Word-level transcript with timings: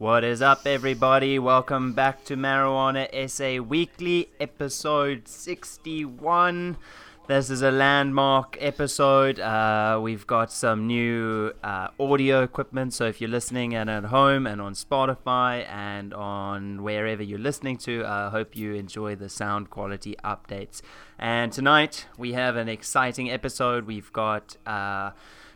What 0.00 0.24
is 0.24 0.40
up, 0.40 0.66
everybody? 0.66 1.38
Welcome 1.38 1.92
back 1.92 2.24
to 2.24 2.34
Marijuana 2.34 3.06
SA 3.28 3.62
Weekly, 3.62 4.30
episode 4.40 5.28
61. 5.28 6.78
This 7.26 7.50
is 7.50 7.60
a 7.60 7.70
landmark 7.70 8.56
episode. 8.60 9.38
Uh, 9.38 10.00
we've 10.02 10.26
got 10.26 10.50
some 10.50 10.86
new 10.86 11.52
uh, 11.62 11.88
audio 12.00 12.42
equipment, 12.42 12.94
so 12.94 13.04
if 13.04 13.20
you're 13.20 13.28
listening 13.28 13.74
and 13.74 13.90
at 13.90 14.04
home 14.04 14.46
and 14.46 14.58
on 14.62 14.72
Spotify 14.72 15.68
and 15.68 16.14
on 16.14 16.82
wherever 16.82 17.22
you're 17.22 17.38
listening 17.38 17.76
to, 17.80 18.02
I 18.02 18.22
uh, 18.22 18.30
hope 18.30 18.56
you 18.56 18.72
enjoy 18.72 19.16
the 19.16 19.28
sound 19.28 19.68
quality 19.68 20.16
updates. 20.24 20.80
And 21.18 21.52
tonight 21.52 22.06
we 22.16 22.32
have 22.32 22.56
an 22.56 22.70
exciting 22.70 23.30
episode. 23.30 23.84
We've 23.84 24.10
got 24.14 24.56
uh, 24.64 25.10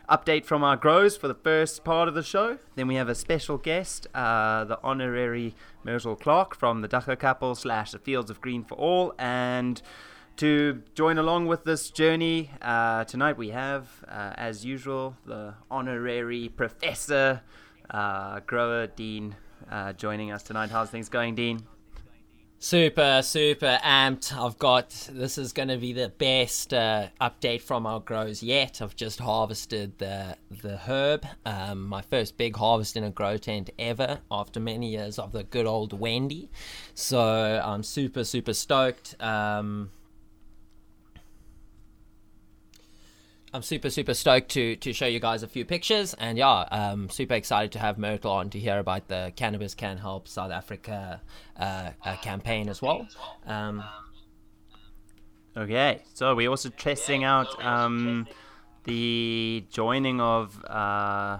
update 0.09 0.45
from 0.45 0.63
our 0.63 0.77
grows 0.77 1.17
for 1.17 1.29
the 1.29 1.35
first 1.35 1.85
part 1.85 2.09
of 2.09 2.15
the 2.15 2.23
show. 2.23 2.59
Then 2.75 2.87
we 2.89 2.97
have 2.97 3.09
a 3.09 3.15
special 3.15 3.57
guest, 3.59 4.07
uh, 4.15 4.65
the 4.65 4.79
honorary 4.83 5.55
Myrtle 5.83 6.17
Clark 6.17 6.55
from 6.55 6.83
the 6.83 6.89
Dagga 6.89 7.19
Couple 7.19 7.55
slash 7.55 7.93
the 7.93 7.99
Fields 7.99 8.31
of 8.31 8.41
Green 8.41 8.65
for 8.65 8.75
All. 8.75 9.15
And 9.19 9.81
to 10.37 10.83
join 10.95 11.19
along 11.19 11.47
with 11.47 11.65
this 11.65 11.91
journey, 11.91 12.51
uh, 12.61 13.05
tonight 13.05 13.37
we 13.39 13.51
have, 13.51 13.89
uh, 14.09 14.33
as 14.37 14.65
usual, 14.65 15.17
the 15.25 15.55
honorary 15.71 16.49
Professor 16.49 17.41
uh, 17.91 18.41
Grower 18.41 18.87
Dean 18.87 19.37
uh, 19.71 19.93
joining 19.93 20.33
us 20.33 20.43
tonight. 20.43 20.71
How's 20.71 20.91
things 20.91 21.09
going, 21.09 21.35
Dean? 21.35 21.61
Super, 22.65 23.21
super 23.23 23.79
amped. 23.85 24.35
I've 24.35 24.59
got 24.59 24.89
this 25.13 25.37
is 25.37 25.53
going 25.53 25.69
to 25.69 25.77
be 25.77 25.93
the 25.93 26.09
best 26.09 26.73
uh, 26.73 27.09
update 27.21 27.61
from 27.61 27.85
our 27.85 28.01
grows 28.01 28.43
yet. 28.43 28.81
I've 28.81 28.97
just 28.97 29.19
harvested 29.19 29.99
the 29.99 30.39
the 30.63 30.79
herb, 30.79 31.27
um, 31.45 31.87
my 31.87 32.01
first 32.01 32.39
big 32.39 32.57
harvest 32.57 32.97
in 32.97 33.05
a 33.05 33.11
grow 33.11 33.37
tent 33.37 33.69
ever 33.79 34.21
after 34.31 34.61
many 34.61 34.93
years 34.93 35.19
of 35.19 35.33
the 35.33 35.43
good 35.43 35.67
old 35.67 35.93
Wendy. 35.93 36.49
So 36.95 37.21
I'm 37.63 37.83
super, 37.83 38.25
super 38.25 38.55
stoked. 38.55 39.15
Um, 39.21 39.91
I'm 43.55 43.63
super 43.63 43.89
super 43.89 44.15
stoked 44.15 44.49
to 44.51 44.75
to 44.75 44.93
show 44.93 45.07
you 45.07 45.21
guys 45.21 45.45
a 45.45 45.47
few 45.47 45.65
pictures 45.65 46.13
and 46.15 46.37
yeah, 46.37 46.63
um, 46.73 47.09
super 47.09 47.35
excited 47.35 47.71
to 47.73 47.79
have 47.79 47.99
Myrtle 47.99 48.33
on 48.33 48.51
to 48.51 48.59
hear 48.59 48.81
about 48.81 49.07
the 49.07 49.33
Cannabis 49.37 49.77
Can 49.77 49.97
Help 49.97 50.27
South 50.27 50.51
Africa 50.51 51.21
uh, 51.57 51.91
uh, 52.05 52.17
campaign 52.17 52.69
as 52.69 52.83
well. 52.83 53.07
Um, 53.47 53.85
okay, 55.57 56.03
so 56.15 56.35
we're 56.35 56.51
also 56.51 56.69
testing 56.69 57.23
out 57.23 57.65
um, 57.65 58.27
the 58.83 59.65
joining 59.71 60.21
of 60.21 60.61
uh, 60.65 61.39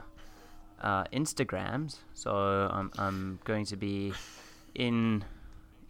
uh, 0.81 1.05
Instagrams. 1.13 1.97
So 2.13 2.31
I'm 2.31 2.93
I'm 2.97 3.41
going 3.43 3.67
to 3.67 3.77
be 3.77 4.13
in 4.77 5.25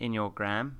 in 0.00 0.14
your 0.14 0.30
gram. 0.30 0.78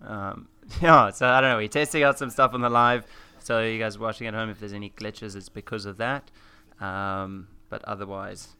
Um, 0.00 0.48
yeah, 0.80 1.10
so 1.10 1.28
I 1.28 1.42
don't 1.42 1.50
know. 1.50 1.56
We're 1.58 1.68
testing 1.68 2.02
out 2.02 2.18
some 2.18 2.30
stuff 2.30 2.54
on 2.54 2.62
the 2.62 2.70
live. 2.70 3.04
So 3.46 3.62
you 3.62 3.78
guys 3.78 3.96
watching 3.96 4.26
at 4.26 4.34
home, 4.34 4.50
if 4.50 4.58
there's 4.58 4.72
any 4.72 4.90
glitches, 4.90 5.36
it's 5.36 5.48
because 5.48 5.86
of 5.86 5.98
that. 5.98 6.32
Um, 6.80 7.46
but 7.68 7.80
otherwise, 7.84 8.56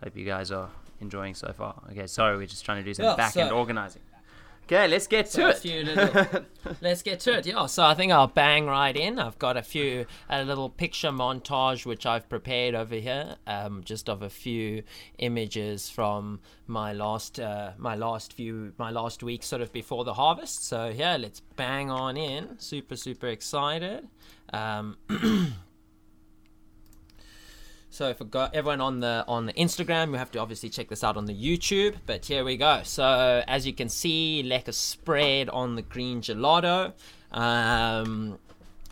hope 0.00 0.16
you 0.16 0.24
guys 0.24 0.52
are 0.52 0.70
enjoying 1.00 1.34
so 1.34 1.52
far. 1.52 1.82
Okay, 1.90 2.06
sorry, 2.06 2.36
we're 2.36 2.46
just 2.46 2.64
trying 2.64 2.78
to 2.78 2.84
do 2.84 2.94
some 2.94 3.04
yeah, 3.04 3.16
back 3.16 3.36
end 3.36 3.48
so 3.48 3.56
organizing. 3.56 4.02
Okay, 4.72 4.88
let's 4.88 5.06
get 5.06 5.28
so 5.28 5.52
to 5.52 5.68
it. 5.68 5.84
Little, 5.84 6.46
let's 6.80 7.02
get 7.02 7.20
to 7.20 7.36
it. 7.36 7.44
Yeah, 7.44 7.66
so 7.66 7.84
I 7.84 7.92
think 7.92 8.10
I'll 8.10 8.26
bang 8.26 8.64
right 8.64 8.96
in. 8.96 9.18
I've 9.18 9.38
got 9.38 9.58
a 9.58 9.62
few 9.62 10.06
a 10.30 10.42
little 10.44 10.70
picture 10.70 11.10
montage 11.10 11.84
which 11.84 12.06
I've 12.06 12.26
prepared 12.26 12.74
over 12.74 12.94
here, 12.94 13.36
um, 13.46 13.82
just 13.84 14.08
of 14.08 14.22
a 14.22 14.30
few 14.30 14.82
images 15.18 15.90
from 15.90 16.40
my 16.66 16.94
last 16.94 17.38
uh, 17.38 17.72
my 17.76 17.96
last 17.96 18.32
few 18.32 18.72
my 18.78 18.90
last 18.90 19.22
week, 19.22 19.42
sort 19.42 19.60
of 19.60 19.74
before 19.74 20.04
the 20.04 20.14
harvest. 20.14 20.64
So 20.66 20.88
yeah, 20.88 21.18
let's 21.18 21.40
bang 21.56 21.90
on 21.90 22.16
in. 22.16 22.58
Super 22.58 22.96
super 22.96 23.26
excited. 23.26 24.08
Um, 24.54 24.96
So 27.92 28.14
for 28.14 28.26
everyone 28.54 28.80
on 28.80 29.00
the 29.00 29.22
on 29.28 29.44
the 29.44 29.52
Instagram, 29.52 30.12
you 30.12 30.14
have 30.14 30.30
to 30.30 30.38
obviously 30.38 30.70
check 30.70 30.88
this 30.88 31.04
out 31.04 31.18
on 31.18 31.26
the 31.26 31.34
YouTube. 31.34 31.96
But 32.06 32.24
here 32.24 32.42
we 32.42 32.56
go. 32.56 32.80
So 32.84 33.44
as 33.46 33.66
you 33.66 33.74
can 33.74 33.90
see, 33.90 34.42
lekker 34.42 34.72
spread 34.72 35.50
on 35.50 35.76
the 35.76 35.82
green 35.82 36.22
gelato. 36.22 36.94
Um, 37.32 38.38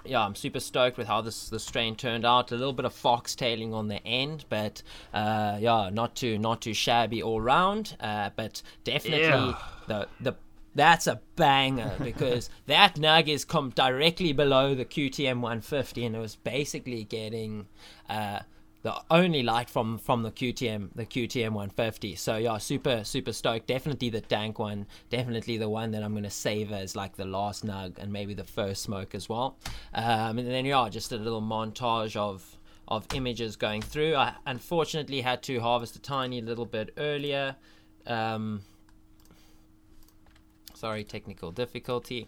yeah, 0.05 0.21
I'm 0.21 0.35
super 0.35 0.61
stoked 0.61 0.99
with 0.99 1.07
how 1.07 1.23
this 1.23 1.49
the 1.49 1.59
strain 1.59 1.97
turned 1.97 2.27
out. 2.27 2.53
A 2.53 2.57
little 2.57 2.75
bit 2.75 2.85
of 2.85 2.93
foxtailing 2.93 3.73
on 3.73 3.89
the 3.89 4.07
end, 4.07 4.45
but 4.51 4.83
uh, 5.15 5.57
yeah, 5.59 5.89
not 5.91 6.15
too 6.15 6.39
not 6.39 6.61
too 6.61 6.75
shabby 6.75 7.23
all 7.23 7.41
round. 7.41 7.97
Uh, 8.01 8.29
but 8.37 8.61
definitely 8.85 9.29
yeah. 9.29 9.59
the 9.87 10.09
the 10.21 10.35
that's 10.75 11.07
a 11.07 11.23
banger 11.37 11.95
because 12.03 12.51
that 12.67 12.97
nug 12.97 13.29
is 13.29 13.47
come 13.47 13.71
directly 13.71 14.35
below 14.35 14.75
the 14.75 14.85
QTM 14.85 15.41
150, 15.41 16.05
and 16.05 16.17
it 16.17 16.19
was 16.19 16.37
basically 16.37 17.05
getting. 17.05 17.67
Uh, 18.07 18.41
the 18.83 18.95
only 19.11 19.43
light 19.43 19.69
from 19.69 19.99
from 19.99 20.23
the 20.23 20.31
QTM 20.31 20.91
the 20.95 21.05
QTM 21.05 21.53
150. 21.53 22.15
So 22.17 22.37
yeah, 22.37 22.59
super 22.59 23.05
super 23.05 23.33
stoked. 23.33 23.67
Definitely 23.67 24.11
the 24.11 24.23
dank 24.23 24.59
one. 24.59 24.87
Definitely 25.11 25.59
the 25.59 25.69
one 25.69 25.91
that 25.91 26.03
I'm 26.03 26.15
gonna 26.15 26.31
save 26.31 26.73
as 26.73 26.97
like 26.97 27.17
the 27.17 27.27
last 27.27 27.65
nug 27.65 27.99
and 27.99 28.13
maybe 28.13 28.35
the 28.35 28.45
first 28.45 28.83
smoke 28.83 29.15
as 29.15 29.29
well. 29.29 29.59
Um, 29.95 30.39
and 30.39 30.49
then 30.49 30.65
yeah, 30.65 30.89
just 30.89 31.13
a 31.13 31.17
little 31.17 31.43
montage 31.43 32.17
of 32.17 32.57
of 32.89 33.07
images 33.15 33.57
going 33.57 33.83
through. 33.83 34.17
I 34.17 34.35
unfortunately 34.47 35.21
had 35.21 35.43
to 35.45 35.61
harvest 35.61 35.97
a 35.97 36.01
tiny 36.01 36.41
little 36.41 36.67
bit 36.67 36.93
earlier. 36.97 37.57
Um, 38.07 38.63
sorry, 40.81 41.05
technical 41.05 41.53
difficulty 41.53 42.27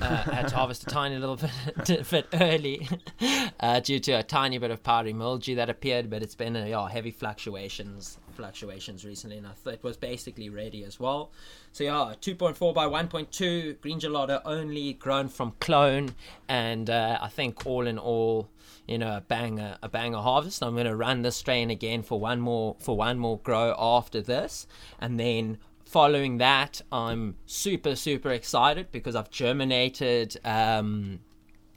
uh, 0.00 0.16
had 0.16 0.48
to 0.48 0.56
harvest 0.56 0.82
a 0.82 0.86
tiny 0.86 1.16
little 1.16 1.36
bit, 1.86 2.10
bit 2.10 2.26
early 2.34 2.88
uh, 3.60 3.78
due 3.78 4.00
to 4.00 4.12
a 4.12 4.22
tiny 4.24 4.58
bit 4.58 4.72
of 4.72 4.82
powdery 4.82 5.12
mildew 5.12 5.54
that 5.54 5.70
appeared, 5.70 6.10
but 6.10 6.20
it's 6.20 6.34
been 6.34 6.56
a, 6.56 6.68
yeah, 6.68 6.88
heavy 6.88 7.12
fluctuations 7.12 8.18
fluctuations 8.34 9.04
recently, 9.04 9.38
and 9.38 9.46
I 9.46 9.52
thought 9.52 9.74
it 9.74 9.84
was 9.84 9.96
basically 9.96 10.50
ready 10.50 10.82
as 10.82 10.98
well. 10.98 11.30
So 11.70 11.84
yeah, 11.84 12.14
2.4 12.20 12.74
by 12.74 12.86
1.2 12.86 13.80
green 13.80 14.00
gelato 14.00 14.42
only 14.44 14.94
grown 14.94 15.28
from 15.28 15.52
clone, 15.60 16.16
and 16.48 16.90
uh, 16.90 17.18
I 17.22 17.28
think 17.28 17.64
all 17.64 17.86
in 17.86 17.96
all, 17.96 18.48
you 18.88 18.98
know, 18.98 19.18
a 19.18 19.20
banger, 19.20 19.78
a 19.84 19.88
banger 19.88 20.18
harvest. 20.18 20.64
I'm 20.64 20.74
going 20.74 20.86
to 20.86 20.96
run 20.96 21.22
this 21.22 21.36
strain 21.36 21.70
again 21.70 22.02
for 22.02 22.18
one 22.18 22.40
more 22.40 22.74
for 22.80 22.96
one 22.96 23.20
more 23.20 23.38
grow 23.38 23.72
after 23.78 24.20
this, 24.20 24.66
and 24.98 25.20
then 25.20 25.58
following 25.94 26.38
that, 26.38 26.82
I'm 26.90 27.36
super, 27.46 27.94
super 27.94 28.30
excited 28.30 28.90
because 28.90 29.14
I've 29.14 29.30
germinated. 29.30 30.36
Um, 30.44 31.20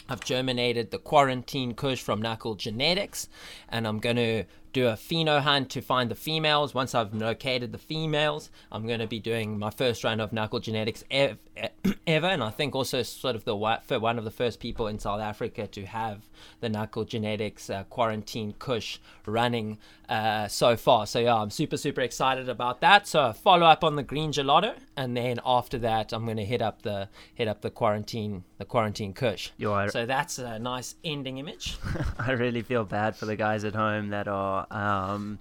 I've 0.10 0.22
germinated 0.22 0.90
the 0.90 0.98
quarantine 0.98 1.76
kush 1.76 2.02
from 2.02 2.20
Knuckle 2.20 2.56
Genetics, 2.56 3.30
and 3.70 3.86
I'm 3.86 4.00
going 4.00 4.16
to 4.16 4.46
do 4.78 4.88
a 4.88 4.94
pheno 4.94 5.42
hunt 5.42 5.72
to 5.72 5.82
find 5.82 6.12
the 6.12 6.16
females. 6.16 6.76
Once 6.76 6.94
I've 6.94 7.12
located 7.12 7.72
the 7.72 7.80
females, 7.80 8.52
I'm 8.72 8.86
going 8.86 9.00
to 9.00 9.08
be 9.08 9.20
doing 9.20 9.58
my 9.58 9.72
first 9.72 10.04
round 10.04 10.22
of 10.22 10.32
knuckle 10.32 10.60
genetics 10.60 11.04
ev- 11.10 11.40
ever, 12.08 12.28
and 12.28 12.44
I 12.44 12.52
think 12.52 12.76
also 12.76 13.02
sort 13.02 13.36
of 13.36 13.44
the 13.44 13.80
for 13.88 14.00
one 14.00 14.20
of 14.20 14.24
the 14.24 14.32
first 14.32 14.60
people 14.60 14.88
in 14.88 15.00
South 15.00 15.20
Africa 15.20 15.66
to 15.66 15.86
have 15.88 16.28
the 16.60 16.70
knuckle 16.70 17.06
genetics 17.06 17.72
uh, 17.72 17.86
quarantine 17.86 18.54
kush 18.60 19.00
running 19.26 19.80
uh, 20.10 20.48
so 20.48 20.78
far. 20.78 21.08
So 21.08 21.20
yeah, 21.20 21.36
I'm 21.36 21.50
super 21.50 21.78
super 21.78 22.02
excited 22.02 22.48
about 22.48 22.82
that. 22.82 23.08
So 23.08 23.34
follow 23.34 23.66
up 23.66 23.84
on 23.84 23.96
the 23.96 24.04
green 24.04 24.32
gelato, 24.32 24.76
and 24.96 25.18
then 25.18 25.40
after 25.44 25.80
that, 25.80 26.14
I'm 26.14 26.26
going 26.26 26.38
to 26.38 26.46
hit 26.46 26.62
up 26.62 26.84
the 26.84 27.10
hit 27.34 27.48
up 27.48 27.62
the 27.62 27.72
quarantine 27.72 28.44
the 28.60 28.66
quarantine 28.66 29.14
kush. 29.14 29.50
So 29.92 30.06
that's 30.06 30.38
a 30.38 30.60
nice 30.60 30.96
ending 31.04 31.40
image. 31.40 31.78
I 32.20 32.32
really 32.32 32.62
feel 32.62 32.84
bad 32.84 33.16
for 33.16 33.26
the 33.26 33.36
guys 33.36 33.64
at 33.64 33.74
home 33.74 34.10
that 34.10 34.28
are 34.28 34.67
um, 34.72 35.40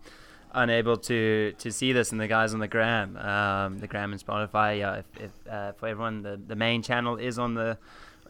unable 0.53 0.97
to 0.97 1.53
to 1.59 1.71
see 1.71 1.93
this 1.93 2.13
and 2.13 2.21
the 2.21 2.29
guys 2.29 2.55
on 2.55 2.61
the 2.61 2.69
gram 2.69 3.17
um, 3.19 3.79
the 3.79 3.87
gram 3.87 4.13
and 4.13 4.25
spotify 4.25 4.79
yeah 4.79 4.97
if, 4.97 5.07
if 5.21 5.31
uh, 5.53 5.73
for 5.73 5.89
everyone 5.89 6.23
the, 6.23 6.41
the 6.47 6.57
main 6.57 6.83
channel 6.83 7.17
is 7.17 7.39
on 7.39 7.55
the 7.55 7.77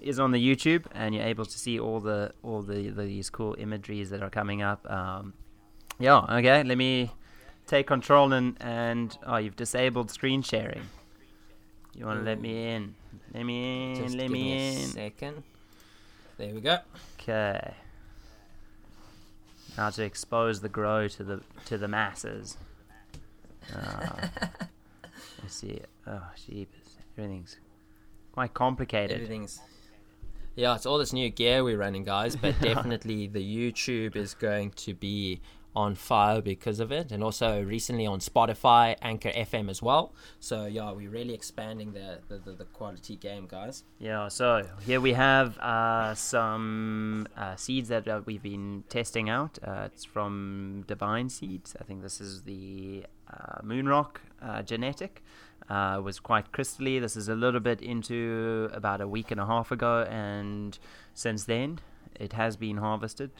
is 0.01 0.19
on 0.19 0.33
the 0.33 0.39
youtube 0.39 0.85
and 0.93 1.15
you're 1.15 1.25
able 1.25 1.45
to 1.45 1.59
see 1.59 1.79
all 1.79 2.01
the 2.01 2.33
all 2.43 2.63
the, 2.63 2.91
the 2.91 3.03
these 3.03 3.31
cool 3.31 3.55
imageries 3.59 4.11
that 4.11 4.23
are 4.23 4.31
coming 4.31 4.61
up 4.61 4.89
um, 4.91 5.33
yeah 5.99 6.19
okay 6.31 6.63
let 6.63 6.77
me 6.77 7.11
take 7.67 7.87
control 7.87 8.33
and 8.33 8.57
and 8.61 9.19
oh 9.27 9.37
you've 9.37 9.57
disabled 9.57 10.11
screen 10.11 10.43
sharing. 10.43 10.83
You 11.95 12.07
want 12.07 12.21
to 12.21 12.25
let 12.25 12.41
me 12.41 12.69
in? 12.69 12.95
Let 13.33 13.45
me 13.45 13.93
in 13.93 13.97
Just 13.97 14.17
let 14.17 14.31
me, 14.31 14.43
me 14.43 14.83
in. 14.83 14.89
second. 14.91 15.43
There 16.37 16.55
we 16.55 16.61
go. 16.61 16.79
Okay 17.19 17.75
now 19.77 19.91
to 19.91 20.03
expose 20.05 20.61
the 20.61 20.69
grow 20.69 21.09
to 21.09 21.25
the 21.25 21.41
to 21.67 21.79
the 21.79 21.89
masses. 21.89 22.57
Uh, 23.75 24.29
let's 25.43 25.55
see. 25.55 25.81
Oh, 26.07 26.23
jeepers. 26.47 26.97
Everything's 27.19 27.57
quite 28.33 28.55
complicated. 28.55 29.17
Everything's. 29.17 29.61
Yeah, 30.55 30.75
it's 30.75 30.87
all 30.87 30.99
this 30.99 31.13
new 31.13 31.29
gear 31.29 31.63
we're 31.65 31.79
running, 31.79 32.05
guys. 32.05 32.37
But 32.37 32.59
definitely 32.61 33.27
the 33.27 33.41
YouTube 33.41 34.17
is 34.17 34.35
going 34.35 34.71
to 34.73 34.95
be 34.95 35.41
on 35.77 35.95
fire 35.95 36.41
because 36.41 36.81
of 36.81 36.91
it, 36.91 37.13
and 37.13 37.23
also 37.23 37.63
recently 37.63 38.07
on 38.07 38.19
Spotify, 38.19 38.97
Anchor 39.03 39.29
FM 39.29 39.69
as 39.69 39.83
well. 39.83 40.15
So 40.41 40.65
yeah, 40.65 40.91
we're 40.91 41.11
really 41.11 41.35
expanding 41.35 41.93
the 41.93 42.19
the, 42.29 42.39
the, 42.39 42.53
the 42.53 42.65
quality 42.65 43.17
game, 43.17 43.47
guys. 43.47 43.85
Yeah, 43.99 44.29
so 44.29 44.67
here 44.87 45.01
we 45.01 45.13
have 45.13 45.59
uh, 45.59 46.15
some 46.15 47.29
uh, 47.37 47.57
seeds 47.57 47.91
that 47.91 48.09
uh, 48.09 48.23
we've 48.25 48.43
been 48.43 48.85
testing 48.89 49.29
out. 49.29 49.59
Uh, 49.63 49.89
it's 49.93 50.05
from 50.05 50.85
Divine 50.89 51.29
Seeds. 51.29 51.77
I 51.79 51.85
think 51.85 52.03
this 52.03 52.21
is 52.23 52.43
the 52.45 53.05
uh, 53.31 53.61
Moonrock 53.63 54.17
uh, 54.43 54.63
genetic. 54.63 55.23
Was 55.69 56.21
quite 56.21 56.53
crystally. 56.53 57.01
This 57.01 57.17
is 57.17 57.29
a 57.29 57.35
little 57.35 57.61
bit 57.61 57.83
into 57.83 58.71
about 58.73 59.01
a 59.01 59.09
week 59.09 59.31
and 59.31 59.41
a 59.41 59.47
half 59.47 59.71
ago, 59.71 60.07
and 60.09 60.79
since 61.13 61.45
then 61.45 61.81
it 62.19 62.33
has 62.33 62.57
been 62.57 62.79
harvested. 62.79 63.31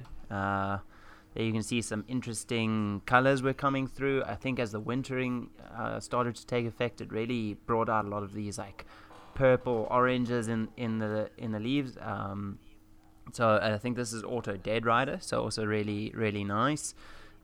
You 1.43 1.53
can 1.53 1.63
see 1.63 1.83
some 1.83 2.05
interesting 2.09 3.03
colors 3.05 3.43
were 3.43 3.53
coming 3.53 3.87
through. 3.87 4.25
I 4.25 4.35
think 4.35 4.59
as 4.59 4.73
the 4.73 4.81
wintering 4.81 5.51
uh, 5.77 6.01
started 6.01 6.35
to 6.37 6.47
take 6.47 6.67
effect, 6.67 7.01
it 7.01 7.13
really 7.13 7.55
brought 7.67 7.89
out 7.89 8.05
a 8.05 8.09
lot 8.09 8.23
of 8.23 8.33
these 8.33 8.59
like 8.59 8.87
purple 9.35 9.87
oranges 9.91 10.49
in, 10.49 10.69
in 10.77 10.99
the 10.99 11.31
in 11.37 11.53
the 11.53 11.61
leaves. 11.61 11.97
Um, 12.01 12.59
so 13.33 13.59
I 13.61 13.77
think 13.79 13.97
this 13.97 14.13
is 14.13 14.23
Auto 14.25 14.57
Dead 14.57 14.87
Rider, 14.87 15.19
so 15.21 15.43
also 15.43 15.65
really 15.65 16.13
really 16.15 16.45
nice. 16.45 16.95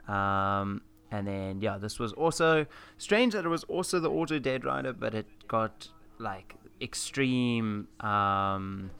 Um, 0.09 0.83
and 1.11 1.27
then 1.27 1.61
yeah, 1.61 1.77
this 1.79 1.99
was 1.99 2.13
also 2.15 2.67
strange 2.99 3.35
that 3.35 3.45
it 3.45 3.49
was 3.49 3.65
also 3.65 4.01
the 4.01 4.11
Auto 4.11 4.39
Dead 4.39 4.65
Rider, 4.65 4.93
but 4.93 5.15
it 5.15 5.27
got 5.49 5.89
like 6.19 6.55
extreme. 6.81 7.89
Um, 8.01 8.91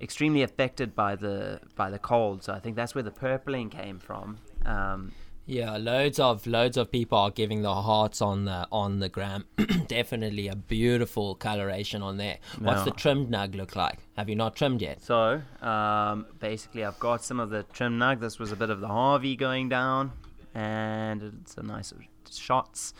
extremely 0.00 0.42
affected 0.42 0.94
by 0.94 1.16
the 1.16 1.60
by 1.76 1.90
the 1.90 1.98
cold. 1.98 2.42
So 2.42 2.52
I 2.52 2.60
think 2.60 2.76
that's 2.76 2.94
where 2.94 3.04
the 3.04 3.10
purpling 3.10 3.70
came 3.70 3.98
from. 3.98 4.38
Um, 4.64 5.12
yeah, 5.48 5.78
loads 5.78 6.20
of 6.20 6.46
loads 6.46 6.76
of 6.76 6.92
people 6.92 7.16
are 7.16 7.30
giving 7.30 7.62
the 7.62 7.74
hearts 7.74 8.20
on 8.20 8.44
the 8.44 8.68
on 8.70 8.98
the 8.98 9.08
gram. 9.08 9.46
Definitely 9.86 10.48
a 10.48 10.54
beautiful 10.54 11.34
coloration 11.34 12.02
on 12.02 12.18
there. 12.18 12.36
What's 12.58 12.84
the 12.84 12.90
trimmed 12.90 13.30
nug 13.30 13.56
look 13.56 13.74
like? 13.74 13.98
Have 14.18 14.28
you 14.28 14.36
not 14.36 14.56
trimmed 14.56 14.82
yet? 14.82 15.02
So 15.02 15.40
um, 15.62 16.26
basically, 16.38 16.84
I've 16.84 17.00
got 17.00 17.24
some 17.24 17.40
of 17.40 17.48
the 17.48 17.62
trim 17.62 17.98
nug. 17.98 18.20
This 18.20 18.38
was 18.38 18.52
a 18.52 18.56
bit 18.56 18.68
of 18.68 18.80
the 18.80 18.88
Harvey 18.88 19.36
going 19.36 19.70
down, 19.70 20.12
and 20.54 21.22
it's 21.22 21.56
a 21.56 21.62
nice 21.62 21.94
shots. 22.30 22.92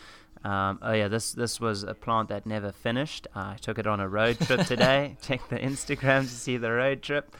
Um, 0.44 0.78
oh 0.82 0.92
yeah, 0.92 1.08
this 1.08 1.32
this 1.32 1.60
was 1.60 1.82
a 1.82 1.94
plant 1.94 2.28
that 2.28 2.46
never 2.46 2.70
finished. 2.70 3.26
I 3.34 3.56
took 3.60 3.78
it 3.78 3.86
on 3.86 4.00
a 4.00 4.08
road 4.08 4.38
trip 4.38 4.66
today. 4.66 5.16
Check 5.22 5.48
the 5.48 5.56
Instagram 5.56 6.22
to 6.22 6.28
see 6.28 6.56
the 6.56 6.70
road 6.70 7.02
trip, 7.02 7.34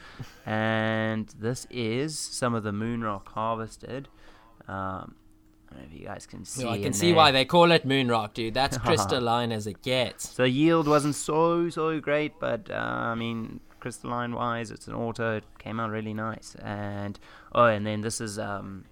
and 0.45 1.27
this 1.39 1.65
is 1.69 2.17
some 2.19 2.53
of 2.53 2.63
the 2.63 2.71
moonrock 2.71 3.29
harvested. 3.29 4.09
Um, 4.67 5.15
I 5.71 5.75
don't 5.75 5.81
know 5.81 5.87
if 5.93 5.99
you 5.99 6.05
guys 6.05 6.25
can 6.25 6.43
see. 6.45 6.65
Well, 6.65 6.73
I 6.73 6.81
can 6.81 6.93
see 6.93 7.07
there. 7.07 7.15
why 7.15 7.31
they 7.31 7.45
call 7.45 7.71
it 7.71 7.87
moonrock, 7.87 8.33
dude. 8.33 8.53
That's 8.53 8.77
crystalline 8.85 9.51
as 9.51 9.65
it 9.65 9.81
gets. 9.81 10.29
So 10.29 10.43
yield 10.43 10.87
wasn't 10.87 11.15
so 11.15 11.69
so 11.69 11.99
great, 12.01 12.33
but 12.39 12.69
uh, 12.69 12.73
I 12.73 13.15
mean 13.15 13.61
crystalline 13.79 14.33
wise, 14.33 14.71
it's 14.71 14.87
an 14.87 14.93
auto. 14.93 15.37
It 15.37 15.45
came 15.57 15.79
out 15.79 15.89
really 15.89 16.13
nice. 16.13 16.55
And 16.61 17.17
oh, 17.55 17.65
and 17.65 17.85
then 17.85 18.01
this 18.01 18.19
is 18.19 18.37
um, 18.37 18.85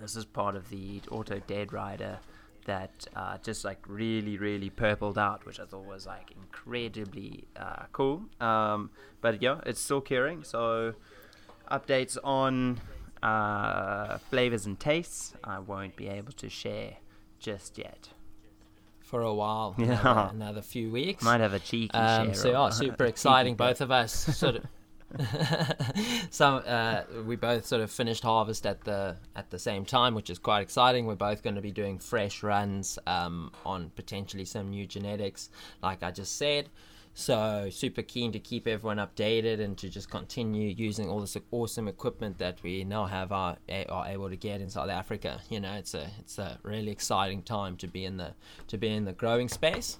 this 0.00 0.16
is 0.16 0.24
part 0.24 0.56
of 0.56 0.70
the 0.70 1.02
auto 1.10 1.40
dead 1.46 1.74
rider 1.74 2.20
that 2.68 3.06
uh, 3.16 3.36
just 3.48 3.64
like 3.64 3.80
really 3.88 4.36
really 4.38 4.70
purpled 4.70 5.16
out 5.18 5.44
which 5.46 5.58
i 5.58 5.64
thought 5.64 5.86
was 5.86 6.06
like 6.06 6.30
incredibly 6.42 7.44
uh, 7.56 7.84
cool 7.92 8.16
um, 8.40 8.90
but 9.22 9.40
yeah 9.42 9.56
it's 9.66 9.80
still 9.80 10.00
curing 10.02 10.44
so 10.44 10.92
updates 11.70 12.16
on 12.22 12.78
uh, 13.22 14.18
flavors 14.30 14.66
and 14.66 14.78
tastes 14.78 15.34
i 15.42 15.58
won't 15.58 15.96
be 15.96 16.08
able 16.08 16.32
to 16.32 16.48
share 16.48 16.92
just 17.38 17.78
yet 17.78 18.10
For 19.00 19.22
a 19.22 19.32
while, 19.32 19.74
Yeah. 19.78 20.00
another, 20.00 20.30
another 20.34 20.62
few 20.62 20.90
weeks. 20.90 21.24
might 21.24 21.40
have 21.40 21.54
a 21.54 21.58
cheeky 21.70 21.96
Um, 21.96 22.26
share 22.28 22.34
so 22.34 22.64
a 22.66 22.72
super 22.72 23.04
exciting. 23.06 23.56
Both 23.56 23.80
of 23.80 23.90
us 23.90 24.12
sort 24.36 24.56
of. 24.56 24.62
Some 26.30 26.62
uh, 26.66 27.02
we 27.24 27.36
both 27.36 27.64
sort 27.64 27.80
of 27.80 27.90
finished 27.90 28.22
harvest 28.22 28.66
at 28.66 28.82
the 28.82 29.16
at 29.34 29.50
the 29.50 29.58
same 29.58 29.84
time, 29.84 30.14
which 30.14 30.28
is 30.28 30.38
quite 30.38 30.60
exciting. 30.60 31.06
We're 31.06 31.14
both 31.14 31.42
going 31.42 31.56
to 31.56 31.62
be 31.62 31.70
doing 31.70 31.98
fresh 31.98 32.42
runs 32.42 32.98
um, 33.06 33.50
on 33.64 33.90
potentially 33.96 34.44
some 34.44 34.70
new 34.70 34.86
genetics, 34.86 35.48
like 35.82 36.02
I 36.02 36.10
just 36.10 36.36
said. 36.36 36.68
So 37.14 37.68
super 37.70 38.02
keen 38.02 38.30
to 38.32 38.38
keep 38.38 38.68
everyone 38.68 38.98
updated 38.98 39.60
and 39.60 39.76
to 39.78 39.88
just 39.88 40.08
continue 40.08 40.68
using 40.68 41.08
all 41.08 41.20
this 41.20 41.36
awesome 41.50 41.88
equipment 41.88 42.38
that 42.38 42.62
we 42.62 42.84
now 42.84 43.06
have 43.06 43.32
are, 43.32 43.56
are 43.88 44.06
able 44.06 44.28
to 44.30 44.36
get 44.36 44.60
in 44.60 44.70
South 44.70 44.88
Africa. 44.88 45.40
You 45.48 45.58
know, 45.60 45.72
it's 45.72 45.94
a 45.94 46.08
it's 46.20 46.38
a 46.38 46.58
really 46.62 46.92
exciting 46.92 47.42
time 47.42 47.76
to 47.78 47.88
be 47.88 48.04
in 48.04 48.18
the 48.18 48.34
to 48.68 48.76
be 48.78 48.88
in 48.88 49.04
the 49.04 49.12
growing 49.12 49.48
space. 49.48 49.98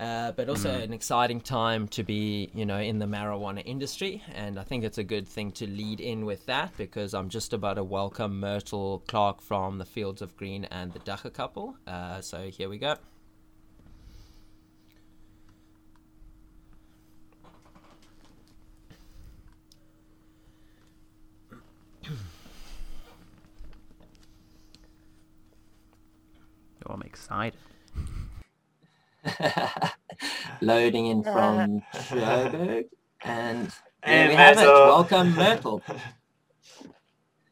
Uh, 0.00 0.32
but 0.32 0.48
also 0.48 0.70
an 0.70 0.94
exciting 0.94 1.42
time 1.42 1.86
to 1.86 2.02
be, 2.02 2.50
you 2.54 2.64
know, 2.64 2.78
in 2.78 2.98
the 2.98 3.04
marijuana 3.04 3.62
industry. 3.66 4.22
And 4.34 4.58
I 4.58 4.62
think 4.62 4.82
it's 4.82 4.96
a 4.96 5.04
good 5.04 5.28
thing 5.28 5.52
to 5.52 5.66
lead 5.66 6.00
in 6.00 6.24
with 6.24 6.46
that 6.46 6.74
because 6.78 7.12
I'm 7.12 7.28
just 7.28 7.52
about 7.52 7.74
to 7.74 7.84
welcome 7.84 8.40
Myrtle 8.40 9.02
Clark 9.06 9.42
from 9.42 9.76
the 9.76 9.84
Fields 9.84 10.22
of 10.22 10.34
Green 10.38 10.64
and 10.64 10.90
the 10.94 11.00
Dagga 11.00 11.30
couple. 11.34 11.76
Uh, 11.86 12.22
so 12.22 12.48
here 12.48 12.70
we 12.70 12.78
go. 12.78 12.96
Oh, 26.86 26.94
i'm 26.94 27.02
excited 27.02 27.58
Loading 30.60 31.06
in 31.06 31.22
from 31.22 31.82
Joburg. 31.94 32.84
And 33.22 33.68
Hey, 34.02 34.12
there 34.12 34.28
we 34.28 34.34
have 34.34 34.58
it. 34.58 34.66
Welcome, 34.66 35.34
Myrtle. 35.34 35.82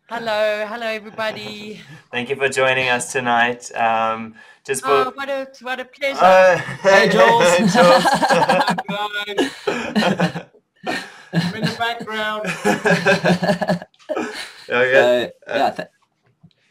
Hello, 0.09 0.65
hello 0.67 0.87
everybody. 0.87 1.83
thank 2.11 2.31
you 2.31 2.37
for 2.37 2.49
joining 2.49 2.89
us 2.89 3.13
tonight 3.13 3.71
um, 3.77 4.35
just 4.65 4.83
for 4.83 4.89
Oh, 4.91 5.13
what 5.15 5.29
a 5.29 5.47
what 5.61 5.79
a 5.81 5.85
pleasure. 5.85 6.19
Uh, 6.25 6.57
Hey, 6.57 7.11
Jules. 7.11 7.59
Jules. 7.75 8.07
I'm 11.35 11.55
in 11.55 11.63
the 11.63 11.77
background. 11.79 12.47
okay. 14.71 15.31
So, 15.47 15.55
yeah, 15.55 15.85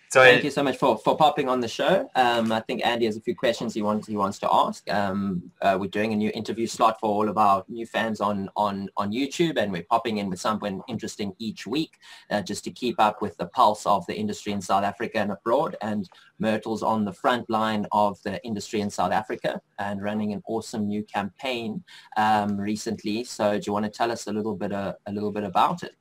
Sorry. 0.09 0.31
Thank 0.31 0.45
you 0.45 0.51
so 0.51 0.63
much 0.63 0.77
for, 0.77 0.97
for 0.97 1.17
popping 1.17 1.49
on 1.49 1.59
the 1.59 1.67
show. 1.67 2.09
Um, 2.15 2.49
I 2.53 2.61
think 2.61 2.85
Andy 2.85 3.05
has 3.07 3.17
a 3.17 3.21
few 3.21 3.35
questions 3.35 3.73
he 3.73 3.81
wants 3.81 4.07
he 4.07 4.15
wants 4.15 4.39
to 4.39 4.47
ask. 4.49 4.89
Um, 4.89 5.51
uh, 5.61 5.77
we're 5.77 5.89
doing 5.89 6.13
a 6.13 6.15
new 6.15 6.31
interview 6.33 6.65
slot 6.65 6.97
for 7.01 7.09
all 7.09 7.27
of 7.27 7.37
our 7.37 7.65
new 7.67 7.85
fans 7.85 8.21
on 8.21 8.49
on 8.55 8.87
on 8.95 9.11
YouTube, 9.11 9.57
and 9.57 9.69
we're 9.69 9.83
popping 9.83 10.19
in 10.19 10.29
with 10.29 10.39
something 10.39 10.81
interesting 10.87 11.33
each 11.39 11.67
week, 11.67 11.97
uh, 12.31 12.41
just 12.41 12.63
to 12.63 12.71
keep 12.71 13.01
up 13.01 13.21
with 13.21 13.35
the 13.35 13.47
pulse 13.47 13.85
of 13.85 14.05
the 14.07 14.15
industry 14.15 14.53
in 14.53 14.61
South 14.61 14.85
Africa 14.85 15.17
and 15.19 15.33
abroad. 15.33 15.75
And 15.81 16.09
Myrtle's 16.39 16.83
on 16.83 17.03
the 17.03 17.13
front 17.13 17.49
line 17.49 17.85
of 17.91 18.21
the 18.23 18.41
industry 18.45 18.79
in 18.79 18.89
South 18.89 19.11
Africa 19.11 19.59
and 19.77 20.01
running 20.01 20.31
an 20.31 20.41
awesome 20.47 20.87
new 20.87 21.03
campaign 21.03 21.83
um, 22.15 22.55
recently. 22.55 23.25
So, 23.25 23.59
do 23.59 23.63
you 23.67 23.73
want 23.73 23.83
to 23.83 23.91
tell 23.91 24.09
us 24.09 24.27
a 24.27 24.31
little 24.31 24.55
bit 24.55 24.71
uh, 24.71 24.93
a 25.05 25.11
little 25.11 25.33
bit 25.33 25.43
about 25.43 25.83
it? 25.83 25.95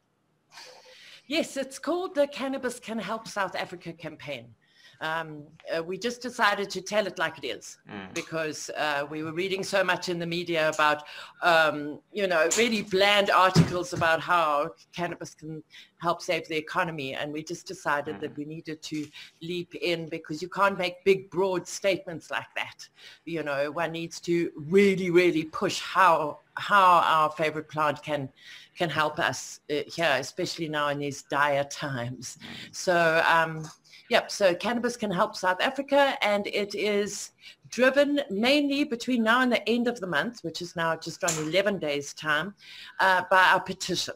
Yes, 1.29 1.57
it's 1.57 1.81
called 1.81 2.15
the 2.15 2.29
Cannabis 2.29 2.79
Can 2.79 3.01
Help 3.01 3.27
South 3.27 3.57
Africa 3.57 3.93
campaign. 3.93 4.55
Um, 5.01 5.45
uh, 5.75 5.83
we 5.83 5.99
just 5.99 6.23
decided 6.23 6.71
to 6.71 6.81
tell 6.81 7.07
it 7.07 7.19
like 7.19 7.39
it 7.39 7.47
is 7.47 7.79
because 8.15 8.71
uh, 8.77 9.07
we 9.11 9.23
were 9.23 9.33
reading 9.33 9.63
so 9.63 9.85
much 9.85 10.09
in 10.09 10.19
the 10.19 10.27
media 10.27 10.69
about, 10.69 11.05
um, 11.43 12.01
you 12.13 12.27
know, 12.27 12.49
really 12.57 12.83
bland 12.83 13.31
articles 13.31 13.93
about 13.93 14.21
how 14.21 14.71
cannabis 14.95 15.35
can 15.35 15.63
help 15.99 16.23
save 16.23 16.47
the 16.49 16.57
economy. 16.57 17.15
And 17.15 17.33
we 17.33 17.43
just 17.43 17.67
decided 17.67 18.21
that 18.21 18.37
we 18.37 18.45
needed 18.45 18.83
to 18.83 19.07
leap 19.43 19.75
in 19.75 20.09
because 20.09 20.41
you 20.43 20.49
can't 20.49 20.79
make 20.79 21.05
big, 21.05 21.31
broad 21.31 21.67
statements 21.67 22.31
like 22.31 22.53
that. 22.57 22.89
You 23.25 23.43
know, 23.43 23.71
one 23.71 23.93
needs 23.93 24.21
to 24.21 24.51
really, 24.57 25.11
really 25.11 25.45
push 25.45 25.81
how 25.81 26.39
how 26.59 27.03
our 27.05 27.31
favorite 27.31 27.69
plant 27.69 28.03
can 28.03 28.29
can 28.77 28.91
help 28.91 29.19
us 29.19 29.61
uh, 29.71 29.77
here, 29.87 30.17
especially 30.19 30.69
now 30.69 30.89
in 30.89 30.99
these 30.99 31.23
dire 31.23 31.65
times. 31.65 32.39
So, 32.73 33.23
um, 33.27 33.69
yep, 34.11 34.31
so 34.31 34.55
cannabis 34.55 34.97
can 34.97 35.11
help 35.11 35.37
South 35.37 35.61
Africa 35.61 36.17
and 36.23 36.47
it 36.49 36.75
is 36.75 37.33
driven 37.69 38.21
mainly 38.31 38.85
between 38.85 39.23
now 39.23 39.41
and 39.41 39.53
the 39.53 39.69
end 39.69 39.89
of 39.89 40.01
the 40.01 40.07
month, 40.07 40.41
which 40.43 40.63
is 40.63 40.77
now 40.77 40.97
just 40.97 41.25
on 41.25 41.31
11 41.47 41.79
days 41.79 42.15
time, 42.15 42.55
uh, 43.01 43.23
by 43.31 43.43
our 43.43 43.61
petition. 43.61 44.15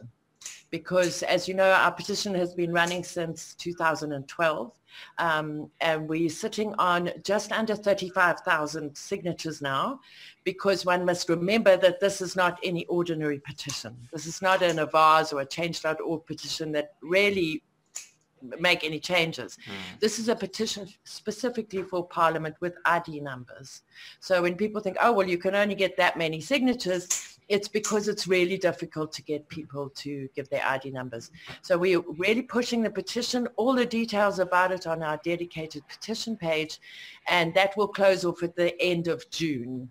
Because 0.69 1.21
as 1.23 1.47
you 1.47 1.53
know, 1.53 1.69
our 1.71 1.91
petition 1.91 2.33
has 2.35 2.53
been 2.53 2.71
running 2.71 3.03
since 3.03 3.55
2012 3.55 4.71
um, 5.17 5.69
and 5.81 6.07
we're 6.07 6.29
sitting 6.29 6.73
on 6.77 7.11
just 7.23 7.51
under 7.51 7.75
35,000 7.75 8.95
signatures 8.95 9.61
now 9.61 9.99
because 10.43 10.85
one 10.85 11.05
must 11.05 11.29
remember 11.29 11.77
that 11.77 11.99
this 11.99 12.21
is 12.21 12.35
not 12.35 12.59
any 12.63 12.85
ordinary 12.85 13.39
petition. 13.39 13.95
This 14.11 14.25
is 14.25 14.41
not 14.41 14.61
an 14.61 14.77
Avaaz 14.77 15.33
or 15.33 15.41
a 15.41 15.45
Change.org 15.45 16.25
petition 16.25 16.71
that 16.73 16.93
really 17.01 17.63
make 18.59 18.83
any 18.83 18.99
changes. 18.99 19.57
Mm. 19.65 19.99
This 19.99 20.19
is 20.19 20.29
a 20.29 20.35
petition 20.35 20.87
specifically 21.03 21.83
for 21.83 22.05
Parliament 22.07 22.55
with 22.59 22.73
ID 22.85 23.21
numbers. 23.21 23.81
So 24.19 24.41
when 24.41 24.55
people 24.55 24.81
think, 24.81 24.97
oh, 25.01 25.11
well, 25.13 25.27
you 25.27 25.37
can 25.37 25.55
only 25.55 25.75
get 25.75 25.97
that 25.97 26.17
many 26.17 26.41
signatures, 26.41 27.37
it's 27.49 27.67
because 27.67 28.07
it's 28.07 28.27
really 28.27 28.57
difficult 28.57 29.11
to 29.13 29.21
get 29.21 29.47
people 29.49 29.89
to 29.89 30.29
give 30.35 30.49
their 30.49 30.65
ID 30.65 30.91
numbers. 30.91 31.31
So 31.61 31.77
we're 31.77 32.01
really 32.17 32.43
pushing 32.43 32.81
the 32.81 32.89
petition, 32.89 33.47
all 33.57 33.73
the 33.73 33.85
details 33.85 34.39
about 34.39 34.71
it 34.71 34.87
on 34.87 35.03
our 35.03 35.19
dedicated 35.23 35.87
petition 35.87 36.37
page, 36.37 36.79
and 37.27 37.53
that 37.55 37.75
will 37.75 37.89
close 37.89 38.23
off 38.23 38.41
at 38.41 38.55
the 38.55 38.79
end 38.81 39.07
of 39.07 39.29
June. 39.29 39.89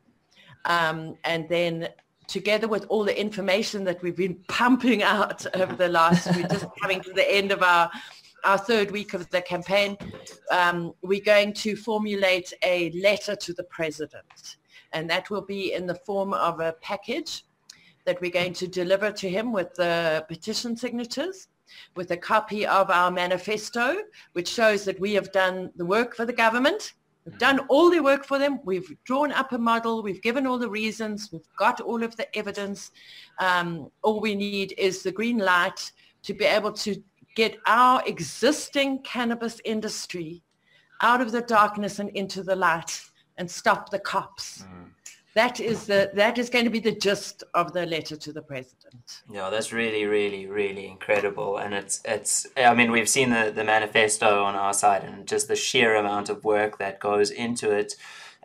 Um, 0.65 1.17
and 1.25 1.49
then 1.49 1.89
together 2.31 2.69
with 2.69 2.87
all 2.89 3.05
the 3.05 3.21
information 3.21 3.83
that 3.85 4.01
we've 4.03 4.17
been 4.17 4.37
pumping 4.49 5.03
out 5.03 5.45
over 5.55 5.75
the 5.75 5.89
last, 5.89 6.35
we're 6.35 6.49
just 6.49 6.67
coming 6.81 7.01
to 7.03 7.13
the 7.13 7.31
end 7.31 7.51
of 7.51 7.63
our 7.63 7.91
our 8.45 8.59
third 8.59 8.91
week 8.91 9.15
of 9.15 9.29
the 9.31 9.43
campaign, 9.43 9.97
um, 10.51 10.93
we're 11.03 11.21
going 11.21 11.53
to 11.55 11.77
formulate 11.77 12.53
a 12.63 12.91
letter 12.93 13.37
to 13.37 13.53
the 13.53 13.65
president. 13.65 14.57
And 14.93 15.09
that 15.11 15.31
will 15.31 15.43
be 15.43 15.75
in 15.75 15.87
the 15.87 15.95
form 15.95 16.33
of 16.35 16.61
a 16.61 16.75
package 16.81 17.45
that 18.05 18.21
we're 18.21 18.31
going 18.31 18.55
to 18.55 18.67
deliver 18.67 19.13
to 19.13 19.29
him 19.29 19.53
with 19.53 19.75
the 19.75 20.25
petition 20.29 20.77
signatures, 20.77 21.49
with 21.95 22.11
a 22.11 22.17
copy 22.17 22.67
of 22.67 22.91
our 22.91 23.11
manifesto, 23.11 23.97
which 24.33 24.49
shows 24.49 24.85
that 24.85 24.99
we 24.99 25.13
have 25.13 25.31
done 25.33 25.71
the 25.77 25.85
work 25.85 26.17
for 26.17 26.25
the 26.25 26.33
government. 26.33 26.95
We've 27.25 27.39
done 27.39 27.61
all 27.69 27.91
the 27.91 28.01
work 28.01 28.25
for 28.25 28.39
them. 28.39 28.61
We've 28.65 28.97
drawn 29.05 29.31
up 29.31 29.53
a 29.53 29.59
model. 29.59 30.03
We've 30.03 30.23
given 30.23 30.47
all 30.47 30.59
the 30.59 30.71
reasons. 30.71 31.29
We've 31.31 31.43
got 31.59 31.81
all 31.81 32.03
of 32.03 32.17
the 32.17 32.35
evidence. 32.37 32.91
Um, 33.39 33.91
all 34.03 34.21
we 34.21 34.35
need 34.35 34.75
is 34.79 35.03
the 35.03 35.13
green 35.13 35.39
light 35.39 35.93
to 36.23 36.35
be 36.35 36.45
able 36.45 36.73
to 36.73 37.03
get 37.41 37.59
our 37.67 38.03
existing 38.07 38.99
cannabis 39.03 39.63
industry 39.65 40.43
out 41.01 41.21
of 41.23 41.33
the 41.33 41.41
darkness 41.41 41.99
and 41.99 42.11
into 42.11 42.43
the 42.43 42.55
light 42.55 42.93
and 43.39 43.51
stop 43.51 43.91
the 43.91 43.99
cops. 43.99 44.63
Mm. 44.63 44.91
That 45.35 45.61
is 45.61 45.87
the 45.87 46.11
that 46.15 46.37
is 46.39 46.51
going 46.51 46.65
to 46.65 46.71
be 46.79 46.81
the 46.81 46.97
gist 47.07 47.45
of 47.55 47.73
the 47.73 47.87
letter 47.87 48.17
to 48.17 48.33
the 48.33 48.43
president. 48.43 49.23
Yeah, 49.37 49.49
that's 49.49 49.73
really, 49.73 50.05
really, 50.05 50.47
really 50.49 50.87
incredible, 50.87 51.57
and 51.57 51.73
it's 51.73 52.03
it's. 52.05 52.49
I 52.57 52.75
mean, 52.75 52.91
we've 52.91 53.09
seen 53.09 53.31
the 53.31 53.53
the 53.55 53.65
manifesto 53.65 54.43
on 54.49 54.55
our 54.57 54.75
side, 54.75 55.05
and 55.05 55.29
just 55.29 55.47
the 55.49 55.57
sheer 55.57 55.95
amount 55.95 56.29
of 56.31 56.45
work 56.45 56.79
that 56.79 56.99
goes 56.99 57.31
into 57.31 57.71
it. 57.71 57.95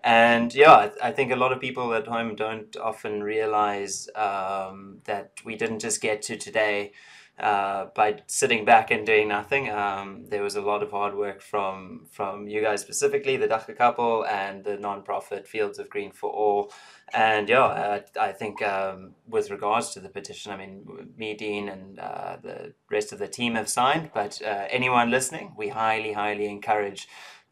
And 0.03 0.53
yeah, 0.53 0.91
I 1.01 1.11
think 1.11 1.31
a 1.31 1.41
lot 1.43 1.51
of 1.51 1.59
people 1.59 1.91
at 1.95 2.07
home 2.07 2.35
don't 2.35 2.77
often 2.77 3.23
realize 3.23 4.07
um, 4.15 4.99
that 5.05 5.31
we 5.43 5.55
didn't 5.55 5.79
just 5.79 5.99
get 5.99 6.21
to 6.27 6.37
today 6.37 6.91
uh, 7.37 7.87
by 7.93 8.21
sitting 8.27 8.63
back 8.63 8.91
and 8.91 9.05
doing 9.05 9.27
nothing. 9.27 9.69
Um, 9.69 10.25
there 10.29 10.41
was 10.41 10.55
a 10.55 10.61
lot 10.61 10.81
of 10.81 10.91
hard 10.91 11.15
work 11.15 11.41
from 11.41 12.07
from 12.09 12.47
you 12.47 12.61
guys 12.61 12.81
specifically, 12.81 13.35
the 13.35 13.47
Dagga 13.47 13.75
couple 13.75 14.25
and 14.25 14.63
the 14.63 14.77
non-profit 14.77 15.45
Fields 15.45 15.77
of 15.77 15.89
Green 15.89 16.11
for 16.11 16.29
All. 16.29 16.71
And 17.13 17.49
yeah, 17.49 17.65
uh, 17.65 17.99
I 18.19 18.31
think 18.31 18.61
um, 18.61 19.15
with 19.27 19.51
regards 19.51 19.91
to 19.91 19.99
the 19.99 20.07
petition, 20.07 20.53
I 20.53 20.57
mean, 20.57 21.13
me, 21.17 21.33
Dean, 21.33 21.67
and 21.67 21.99
uh, 21.99 22.37
the 22.41 22.73
rest 22.89 23.11
of 23.11 23.19
the 23.19 23.27
team 23.27 23.55
have 23.55 23.69
signed. 23.69 24.11
But 24.13 24.41
uh, 24.41 24.67
anyone 24.69 25.11
listening, 25.11 25.53
we 25.57 25.69
highly, 25.69 26.13
highly 26.13 26.45
encourage. 26.45 27.07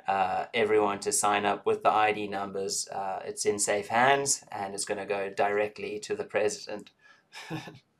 Uh, 0.05 0.47
everyone 0.53 0.99
to 0.99 1.13
sign 1.13 1.45
up 1.45 1.65
with 1.65 1.81
the 1.81 1.89
ID 1.89 2.27
numbers. 2.27 2.89
It's 3.23 3.45
in 3.45 3.57
safe 3.57 3.87
hands 3.87 4.43
and 4.51 4.73
it's 4.73 4.83
going 4.83 4.97
to 4.97 5.05
go 5.05 5.29
directly 5.29 5.97
to 5.99 6.13
the 6.13 6.25
president. 6.25 6.89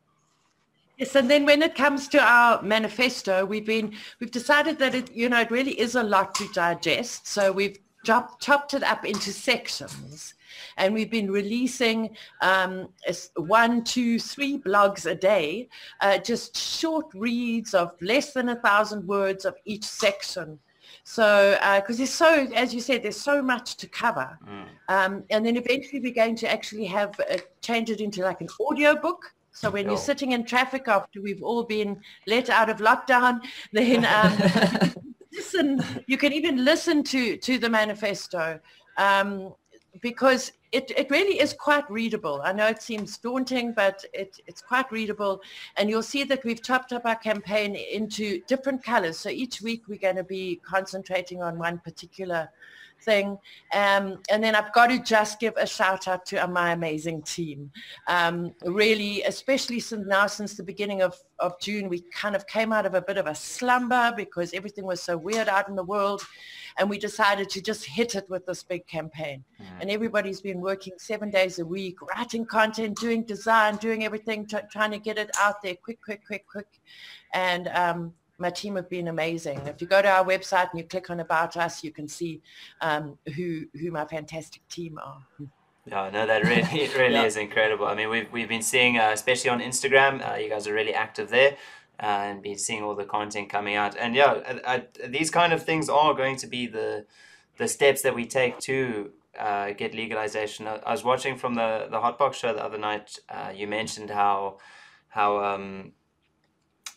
Yes, 0.98 1.16
and 1.16 1.30
then 1.30 1.46
when 1.46 1.62
it 1.64 1.76
comes 1.76 2.08
to 2.10 2.20
our 2.20 2.62
manifesto, 2.62 3.46
we've 3.46 3.66
been 3.66 3.94
we've 4.20 4.32
decided 4.32 4.78
that 4.80 4.94
it 4.94 5.12
you 5.12 5.28
know 5.28 5.42
it 5.42 5.52
really 5.52 5.80
is 5.80 5.96
a 5.96 6.04
lot 6.04 6.36
to 6.36 6.48
digest. 6.54 7.28
So 7.28 7.52
we've 7.52 7.78
chopped, 8.04 8.42
chopped 8.42 8.74
it 8.74 8.84
up 8.84 9.06
into 9.06 9.32
sections, 9.32 10.36
and 10.78 10.94
we've 10.94 11.10
been 11.10 11.32
releasing 11.32 12.16
um, 12.42 12.90
one, 13.36 13.84
two, 13.84 14.20
three 14.20 14.60
blogs 14.60 15.06
a 15.10 15.16
day, 15.16 15.70
uh, 16.02 16.20
just 16.20 16.56
short 16.56 17.08
reads 17.14 17.74
of 17.74 17.92
less 18.02 18.34
than 18.34 18.50
a 18.50 18.56
thousand 18.56 19.08
words 19.08 19.46
of 19.46 19.56
each 19.66 19.86
section. 19.86 20.60
So, 21.06 21.58
because 21.76 21.96
uh, 21.96 21.98
there's 21.98 22.14
so, 22.14 22.48
as 22.56 22.74
you 22.74 22.80
said, 22.80 23.04
there's 23.04 23.20
so 23.20 23.42
much 23.42 23.76
to 23.78 23.88
cover. 23.88 24.38
Mm. 24.48 24.66
Um, 24.90 25.24
and 25.30 25.46
then 25.46 25.58
eventually 25.58 26.00
we're 26.00 26.14
going 26.14 26.36
to 26.38 26.52
actually 26.52 26.86
have 26.86 27.20
uh, 27.20 27.38
change 27.62 27.90
it 27.90 28.00
into 28.00 28.22
like 28.22 28.42
an 28.42 28.48
audio 28.66 28.96
book. 28.96 29.34
So 29.54 29.70
when 29.70 29.86
you're 29.86 29.98
sitting 29.98 30.32
in 30.32 30.46
traffic 30.46 30.88
after 30.88 31.22
we've 31.22 31.44
all 31.44 31.64
been 31.64 32.02
let 32.28 32.50
out 32.50 32.70
of 32.70 32.78
lockdown, 32.78 33.42
then 33.72 34.04
um, 34.06 34.94
listen. 35.32 35.84
You 36.08 36.18
can 36.18 36.34
even 36.34 36.66
listen 36.66 37.04
to 37.04 37.38
to 37.38 37.58
the 37.58 37.70
manifesto 37.70 38.60
um, 38.98 39.54
because 40.02 40.52
it, 40.72 40.92
it 40.98 41.10
really 41.12 41.40
is 41.40 41.54
quite 41.54 41.90
readable. 41.90 42.42
I 42.44 42.52
know 42.52 42.66
it 42.66 42.82
seems 42.82 43.18
daunting, 43.20 43.74
but 43.74 44.04
it, 44.12 44.40
it's 44.48 44.62
quite 44.62 44.92
readable. 44.92 45.40
And 45.78 45.88
you'll 45.88 46.02
see 46.02 46.24
that 46.24 46.44
we've 46.44 46.64
chopped 46.64 46.92
up 46.94 47.06
our 47.06 47.16
campaign 47.16 47.76
into 47.76 48.42
different 48.48 48.84
colors. 48.84 49.20
So 49.20 49.30
each 49.30 49.62
week 49.62 49.84
we're 49.88 50.00
going 50.00 50.16
to 50.16 50.24
be 50.24 50.60
concentrating 50.66 51.44
on 51.44 51.60
one 51.60 51.78
particular 51.78 52.50
thing. 53.04 53.38
Um, 53.74 54.20
and 54.30 54.44
then 54.44 54.56
I've 54.56 54.74
got 54.74 54.88
to 54.88 55.00
just 55.00 55.40
give 55.40 55.54
a 55.58 55.68
shout 55.68 56.08
out 56.08 56.26
to 56.28 56.48
my 56.48 56.72
amazing 56.72 57.24
team. 57.24 57.72
Um, 58.08 58.54
really, 58.66 59.24
especially 59.24 59.80
since 59.80 60.06
now, 60.08 60.28
since 60.28 60.56
the 60.56 60.64
beginning 60.64 61.02
of, 61.02 61.16
of 61.40 61.60
June, 61.60 61.90
we 61.90 62.02
kind 62.14 62.36
of 62.36 62.48
came 62.48 62.72
out 62.72 62.86
of 62.86 62.94
a 62.94 63.02
bit 63.02 63.18
of 63.18 63.28
a 63.28 63.36
slumber 63.36 64.14
because 64.16 64.54
everything 64.54 64.86
was 64.86 65.02
so 65.02 65.18
weird 65.18 65.48
out 65.48 65.70
in 65.70 65.76
the 65.76 65.84
world. 65.84 66.22
And 66.78 66.90
we 66.90 66.98
decided 66.98 67.50
to 67.52 67.62
just 67.62 67.86
hit 67.86 68.16
it 68.16 68.28
with 68.30 68.48
this 68.48 68.64
big 68.64 68.88
campaign. 68.88 69.44
Mm. 69.62 69.82
And 69.82 69.92
everybody's 69.92 70.42
been 70.42 70.60
working 70.60 70.94
seven 70.98 71.30
days 71.30 71.60
a 71.60 71.66
week, 71.66 72.02
writing 72.02 72.46
content, 72.46 72.98
doing 72.98 73.24
design, 73.24 73.76
doing 73.76 74.04
everything, 74.04 74.48
t- 74.48 74.58
trying 74.72 74.92
to 74.92 74.98
get 74.98 75.20
it 75.20 75.30
out 75.40 75.62
there 75.62 75.76
quick, 75.76 76.00
quick, 76.04 76.26
quick, 76.26 76.48
quick. 76.48 76.82
And 77.34 77.68
um, 77.68 78.14
my 78.38 78.50
team 78.50 78.76
have 78.76 78.90
been 78.90 79.08
amazing. 79.08 79.60
If 79.68 79.82
you 79.82 79.88
go 79.88 80.02
to 80.02 80.10
our 80.10 80.26
website 80.26 80.72
and 80.72 80.80
you 80.80 80.86
click 80.86 81.10
on 81.10 81.20
About 81.20 81.56
Us, 81.58 81.84
you 81.84 81.92
can 81.92 82.08
see 82.08 82.42
um, 82.82 83.18
who 83.36 83.66
who 83.80 83.92
my 83.92 84.06
fantastic 84.06 84.68
team 84.68 85.00
are. 85.04 85.24
Yeah, 85.86 86.10
no, 86.12 86.26
that 86.26 86.44
really 86.44 86.62
it 86.84 86.96
really 86.98 87.14
yeah. 87.14 87.24
is 87.24 87.38
incredible. 87.38 87.86
I 87.86 87.96
mean, 87.96 88.10
we've 88.10 88.32
we've 88.32 88.50
been 88.50 88.62
seeing, 88.62 88.98
uh, 88.98 89.12
especially 89.14 89.50
on 89.50 89.60
Instagram, 89.60 90.28
uh, 90.28 90.36
you 90.36 90.50
guys 90.50 90.68
are 90.68 90.74
really 90.74 90.94
active 90.94 91.30
there, 91.30 91.58
uh, 92.00 92.06
and 92.06 92.42
been 92.42 92.58
seeing 92.58 92.84
all 92.84 92.96
the 92.96 93.06
content 93.06 93.50
coming 93.50 93.76
out. 93.76 93.96
And 93.98 94.16
yeah, 94.16 94.80
these 95.08 95.30
kind 95.30 95.54
of 95.54 95.64
things 95.64 95.90
are 95.90 96.14
going 96.14 96.38
to 96.38 96.48
be 96.48 96.68
the 96.68 97.06
the 97.58 97.68
steps 97.68 98.02
that 98.02 98.16
we 98.16 98.26
take 98.26 98.58
to 98.60 99.12
uh, 99.38 99.72
get 99.72 99.94
legalization. 99.94 100.68
I, 100.68 100.76
I, 100.78 100.92
was 100.92 101.04
watching 101.04 101.38
from 101.38 101.56
the 101.56 101.88
the 101.90 101.98
Hotbox 101.98 102.36
show 102.36 102.54
the 102.54 102.64
other 102.64 102.78
night. 102.78 103.20
Uh, 103.30 103.52
you 103.54 103.68
mentioned 103.68 104.10
how 104.10 104.58
how 105.10 105.44
um, 105.44 105.92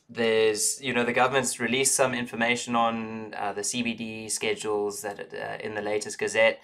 there's 0.09 0.81
you 0.81 0.93
know 0.93 1.05
the 1.05 1.13
government's 1.13 1.59
released 1.59 1.95
some 1.95 2.15
information 2.15 2.77
on 2.77 3.35
uh, 3.35 3.53
the 3.53 3.63
CBD 3.63 4.31
schedules 4.31 5.03
that 5.03 5.35
uh, 5.35 5.59
in 5.65 5.75
the 5.75 5.83
latest 5.83 6.19
Gazette, 6.19 6.61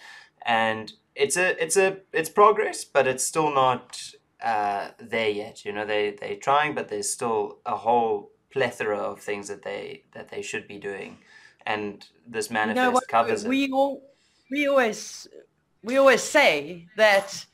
and 0.46 0.92
it's 1.14 1.36
a 1.36 1.62
it's 1.62 1.76
a 1.76 1.98
it's 2.12 2.28
progress, 2.28 2.84
but 2.84 3.06
it's 3.06 3.24
still 3.24 3.52
not 3.52 4.12
uh, 4.42 4.88
there 4.98 5.28
yet. 5.28 5.64
You 5.64 5.72
know 5.72 5.84
they 5.84 6.16
they're 6.20 6.36
trying, 6.36 6.74
but 6.74 6.88
there's 6.88 7.10
still 7.10 7.58
a 7.66 7.76
whole 7.76 8.30
plethora 8.50 8.98
of 8.98 9.20
things 9.20 9.48
that 9.48 9.62
they 9.62 10.04
that 10.12 10.28
they 10.28 10.42
should 10.42 10.68
be 10.68 10.78
doing, 10.78 11.18
and 11.66 12.06
this 12.26 12.50
manifest 12.50 12.86
you 12.86 12.92
know 12.92 13.00
covers 13.08 13.44
we, 13.44 13.64
it. 13.64 13.70
We 13.70 13.72
all 13.72 14.02
we 14.50 14.68
always 14.68 15.28
we 15.82 15.96
always 15.96 16.22
say 16.22 16.86
that 16.96 17.44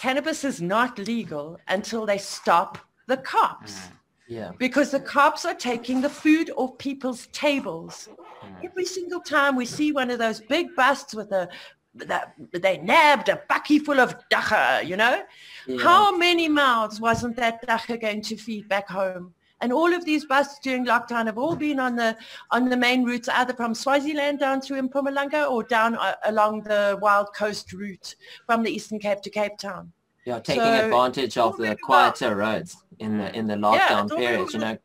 cannabis 0.00 0.44
is 0.44 0.62
not 0.62 0.98
legal 0.98 1.60
until 1.68 2.06
they 2.06 2.18
stop 2.18 2.78
the 3.06 3.18
cops. 3.18 3.74
Mm. 3.74 3.90
Yeah. 4.28 4.52
Because 4.58 4.90
the 4.90 5.00
cops 5.00 5.44
are 5.44 5.54
taking 5.54 6.00
the 6.00 6.10
food 6.10 6.50
off 6.56 6.78
people's 6.78 7.28
tables. 7.28 8.08
Mm. 8.42 8.64
Every 8.64 8.84
single 8.84 9.20
time 9.20 9.56
we 9.56 9.66
see 9.66 9.92
one 9.92 10.10
of 10.10 10.18
those 10.18 10.40
big 10.40 10.74
busts 10.74 11.14
with 11.14 11.30
a 11.32 11.48
that 11.94 12.34
they 12.52 12.78
nabbed 12.78 13.28
a 13.28 13.40
bucky 13.48 13.78
full 13.78 14.00
of 14.00 14.16
dagga, 14.28 14.86
you 14.86 14.96
know? 14.96 15.22
Yeah. 15.66 15.82
How 15.82 16.16
many 16.16 16.48
mouths 16.48 17.00
wasn't 17.00 17.36
that 17.36 17.66
dagga 17.66 18.00
going 18.00 18.20
to 18.22 18.36
feed 18.36 18.68
back 18.68 18.88
home? 18.88 19.32
And 19.62 19.72
all 19.72 19.94
of 19.94 20.04
these 20.04 20.26
busts 20.26 20.58
during 20.62 20.84
lockdown 20.84 21.26
have 21.26 21.38
all 21.38 21.56
been 21.56 21.80
on 21.80 21.96
the 21.96 22.16
on 22.50 22.68
the 22.68 22.76
main 22.76 23.04
routes, 23.04 23.28
either 23.28 23.54
from 23.54 23.74
Swaziland 23.74 24.38
down 24.38 24.60
through 24.60 24.82
Mpumalanga 24.82 25.50
or 25.50 25.62
down 25.62 25.96
uh, 25.96 26.14
along 26.26 26.62
the 26.62 26.98
Wild 27.00 27.28
Coast 27.34 27.72
route 27.72 28.16
from 28.44 28.62
the 28.62 28.70
Eastern 28.70 28.98
Cape 28.98 29.22
to 29.22 29.30
Cape 29.30 29.56
Town. 29.56 29.92
Yeah, 30.26 30.40
taking 30.40 30.64
so, 30.64 30.84
advantage 30.86 31.38
of 31.38 31.56
the 31.56 31.76
quieter 31.80 32.34
roads 32.34 32.76
in 32.98 33.16
the 33.16 33.34
in 33.34 33.46
the 33.46 33.54
lockdown 33.54 34.10
yeah, 34.10 34.16
periods, 34.16 34.54
you 34.54 34.58
know. 34.60 34.76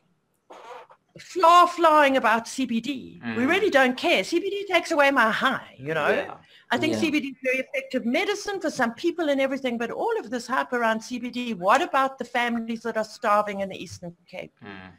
Flaw 1.19 1.65
flying 1.65 2.15
about 2.15 2.45
CBD. 2.45 3.21
Mm. 3.21 3.35
We 3.35 3.45
really 3.45 3.71
don't 3.71 3.97
care. 3.97 4.21
CBD 4.23 4.67
takes 4.67 4.91
away 4.91 5.09
my 5.09 5.29
high, 5.31 5.75
you 5.77 5.93
know. 5.93 6.09
Yeah. 6.09 6.35
I 6.69 6.77
think 6.77 6.93
yeah. 6.93 7.01
CBD 7.01 7.31
is 7.31 7.37
very 7.43 7.57
effective 7.57 8.05
medicine 8.05 8.61
for 8.61 8.69
some 8.69 8.93
people 8.93 9.29
and 9.29 9.41
everything, 9.41 9.77
but 9.77 9.91
all 9.91 10.17
of 10.19 10.29
this 10.29 10.47
hype 10.47 10.71
around 10.71 10.99
CBD, 10.99 11.53
what 11.57 11.81
about 11.81 12.17
the 12.17 12.23
families 12.23 12.81
that 12.83 12.95
are 12.95 13.03
starving 13.03 13.59
in 13.59 13.69
the 13.69 13.75
Eastern 13.75 14.15
Cape? 14.25 14.53
Mm. 14.63 14.91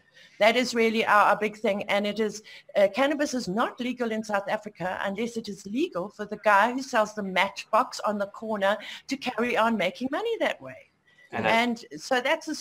That 0.43 0.57
is 0.57 0.75
really 0.75 1.07
our, 1.07 1.27
our 1.27 1.37
big 1.37 1.57
thing. 1.57 1.85
And 1.85 2.05
it 2.05 2.19
is, 2.19 2.43
uh, 2.77 2.89
cannabis 2.93 3.33
is 3.33 3.47
not 3.47 3.79
legal 3.79 4.11
in 4.11 4.25
South 4.25 4.49
Africa 4.49 4.99
unless 5.05 5.37
it 5.37 5.49
is 5.49 5.65
legal 5.67 6.09
for 6.09 6.25
the 6.27 6.41
guy 6.43 6.73
who 6.73 6.83
sells 6.83 7.15
the 7.15 7.23
matchbox 7.23 8.01
on 8.01 8.19
the 8.19 8.27
corner 8.27 8.77
to 9.07 9.17
carry 9.17 9.57
on 9.57 9.77
making 9.77 10.09
money 10.11 10.37
that 10.41 10.61
way. 10.61 10.91
And, 11.31 11.47
and 11.47 11.85
so 11.97 12.21
that's 12.21 12.49
a 12.49 12.57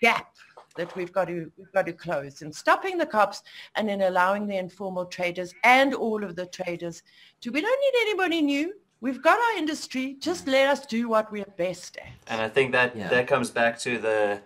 gap 0.00 0.34
that 0.76 0.94
we've 0.96 1.12
got 1.12 1.26
to 1.28 1.52
we've 1.56 1.72
got 1.72 1.86
to 1.86 1.92
close 1.92 2.42
in 2.42 2.52
stopping 2.52 2.98
the 2.98 3.06
cops 3.06 3.42
and 3.76 3.88
in 3.88 4.02
allowing 4.02 4.46
the 4.48 4.56
informal 4.56 5.04
traders 5.04 5.52
and 5.64 5.94
all 5.94 6.22
of 6.24 6.36
the 6.36 6.46
traders 6.46 7.02
to 7.40 7.50
we 7.50 7.60
don't 7.60 7.80
need 7.80 8.00
anybody 8.02 8.40
new 8.40 8.72
we've 9.00 9.20
got 9.20 9.36
our 9.36 9.58
industry 9.58 10.16
just 10.20 10.46
let 10.46 10.68
us 10.68 10.86
do 10.86 11.08
what 11.08 11.30
we're 11.32 11.54
best 11.56 11.96
at 11.96 12.12
and 12.28 12.40
i 12.40 12.48
think 12.48 12.70
that 12.70 12.94
yeah. 12.94 13.08
that 13.08 13.26
comes 13.26 13.50
back 13.50 13.76
to 13.76 13.98
the 13.98 14.40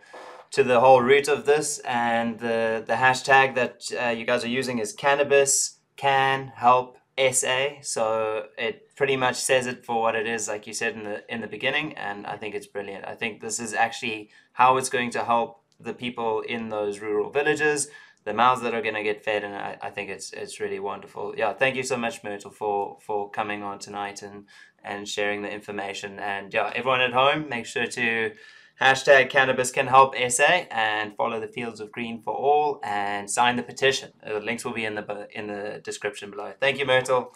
to 0.55 0.63
the 0.63 0.79
whole 0.79 1.03
root 1.03 1.27
of 1.27 1.47
this 1.47 1.81
and 1.81 2.39
the 2.39 2.85
the 2.87 2.95
hashtag 2.95 3.57
that 3.57 3.75
uh, 4.01 4.11
you 4.11 4.25
guys 4.25 4.45
are 4.45 4.57
using 4.61 4.79
is 4.79 4.93
cannabis 4.93 5.81
can 5.97 6.53
help 6.55 6.97
SA. 7.19 7.81
So 7.83 8.47
it 8.57 8.95
pretty 8.95 9.17
much 9.17 9.35
says 9.35 9.67
it 9.67 9.85
for 9.85 10.01
what 10.01 10.15
it 10.15 10.29
is, 10.29 10.47
like 10.47 10.69
you 10.69 10.73
said 10.73 10.95
in 10.95 11.03
the 11.03 11.35
in 11.35 11.41
the 11.41 11.49
beginning, 11.49 11.95
and 11.95 12.25
I 12.25 12.37
think 12.37 12.55
it's 12.55 12.69
brilliant. 12.69 13.05
I 13.05 13.17
think 13.17 13.41
this 13.41 13.59
is 13.59 13.75
actually 13.75 14.31
how 14.53 14.77
it's 14.77 14.89
going 14.89 15.11
to 15.11 15.25
help 15.25 15.61
the 15.81 15.93
people 15.93 16.43
in 16.43 16.69
those 16.69 17.01
rural 17.01 17.31
villages, 17.31 17.89
the 18.23 18.33
mouths 18.33 18.63
that 18.63 18.75
are 18.75 18.83
going 18.83 18.95
to 18.95 19.03
get 19.03 19.25
fed, 19.25 19.43
and 19.43 19.57
I, 19.57 19.77
I 19.83 19.91
think 19.91 20.09
it's 20.09 20.33
it's 20.33 20.61
really 20.61 20.79
wonderful. 20.79 21.35
Yeah, 21.37 21.53
thank 21.53 21.75
you 21.75 21.83
so 21.83 21.97
much, 21.97 22.23
Myrtle, 22.23 22.53
for 22.53 22.99
for 23.01 23.29
coming 23.29 23.65
on 23.65 23.81
tonight 23.81 24.23
and 24.23 24.47
and 24.85 25.09
sharing 25.09 25.43
the 25.43 25.51
information. 25.51 26.21
And 26.21 26.55
yeah, 26.55 26.71
everyone 26.77 27.01
at 27.01 27.13
home, 27.13 27.49
make 27.49 27.67
sure 27.67 27.89
to 27.89 28.33
hashtag 28.81 29.31
cannabis 29.31 29.71
can 29.71 29.87
help 29.87 30.15
SA 30.29 30.65
and 30.71 31.17
follow 31.17 31.41
the 31.41 31.49
fields 31.49 31.81
of 31.81 31.93
green 31.93 32.21
for 32.21 32.35
all 32.35 32.81
and 32.83 33.31
sign 33.31 33.57
the 33.57 33.63
petition. 33.63 34.13
Uh, 34.25 34.35
the 34.35 34.41
links 34.41 34.65
will 34.65 34.73
be 34.73 34.85
in 34.85 34.95
the 34.95 35.29
in 35.33 35.47
the 35.47 35.81
description 35.85 36.31
below. 36.31 36.53
Thank 36.61 36.79
you, 36.79 36.87
Myrtle. 36.87 37.35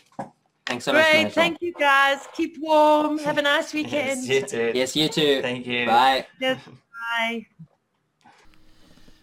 Thanks 0.66 0.84
so 0.84 0.92
Great. 0.92 1.02
much. 1.02 1.22
Great. 1.22 1.32
Thank 1.34 1.62
you, 1.62 1.72
guys. 1.72 2.28
Keep 2.32 2.58
warm. 2.60 3.18
Have 3.18 3.38
a 3.38 3.42
nice 3.42 3.72
weekend. 3.74 4.24
yes, 4.24 4.28
you 4.28 4.42
too. 4.42 4.72
Yes, 4.74 4.96
you 4.96 5.08
too. 5.08 5.42
Thank 5.42 5.66
you. 5.66 5.86
Bye. 5.86 6.26
Yes, 6.40 6.60
bye. 7.18 7.46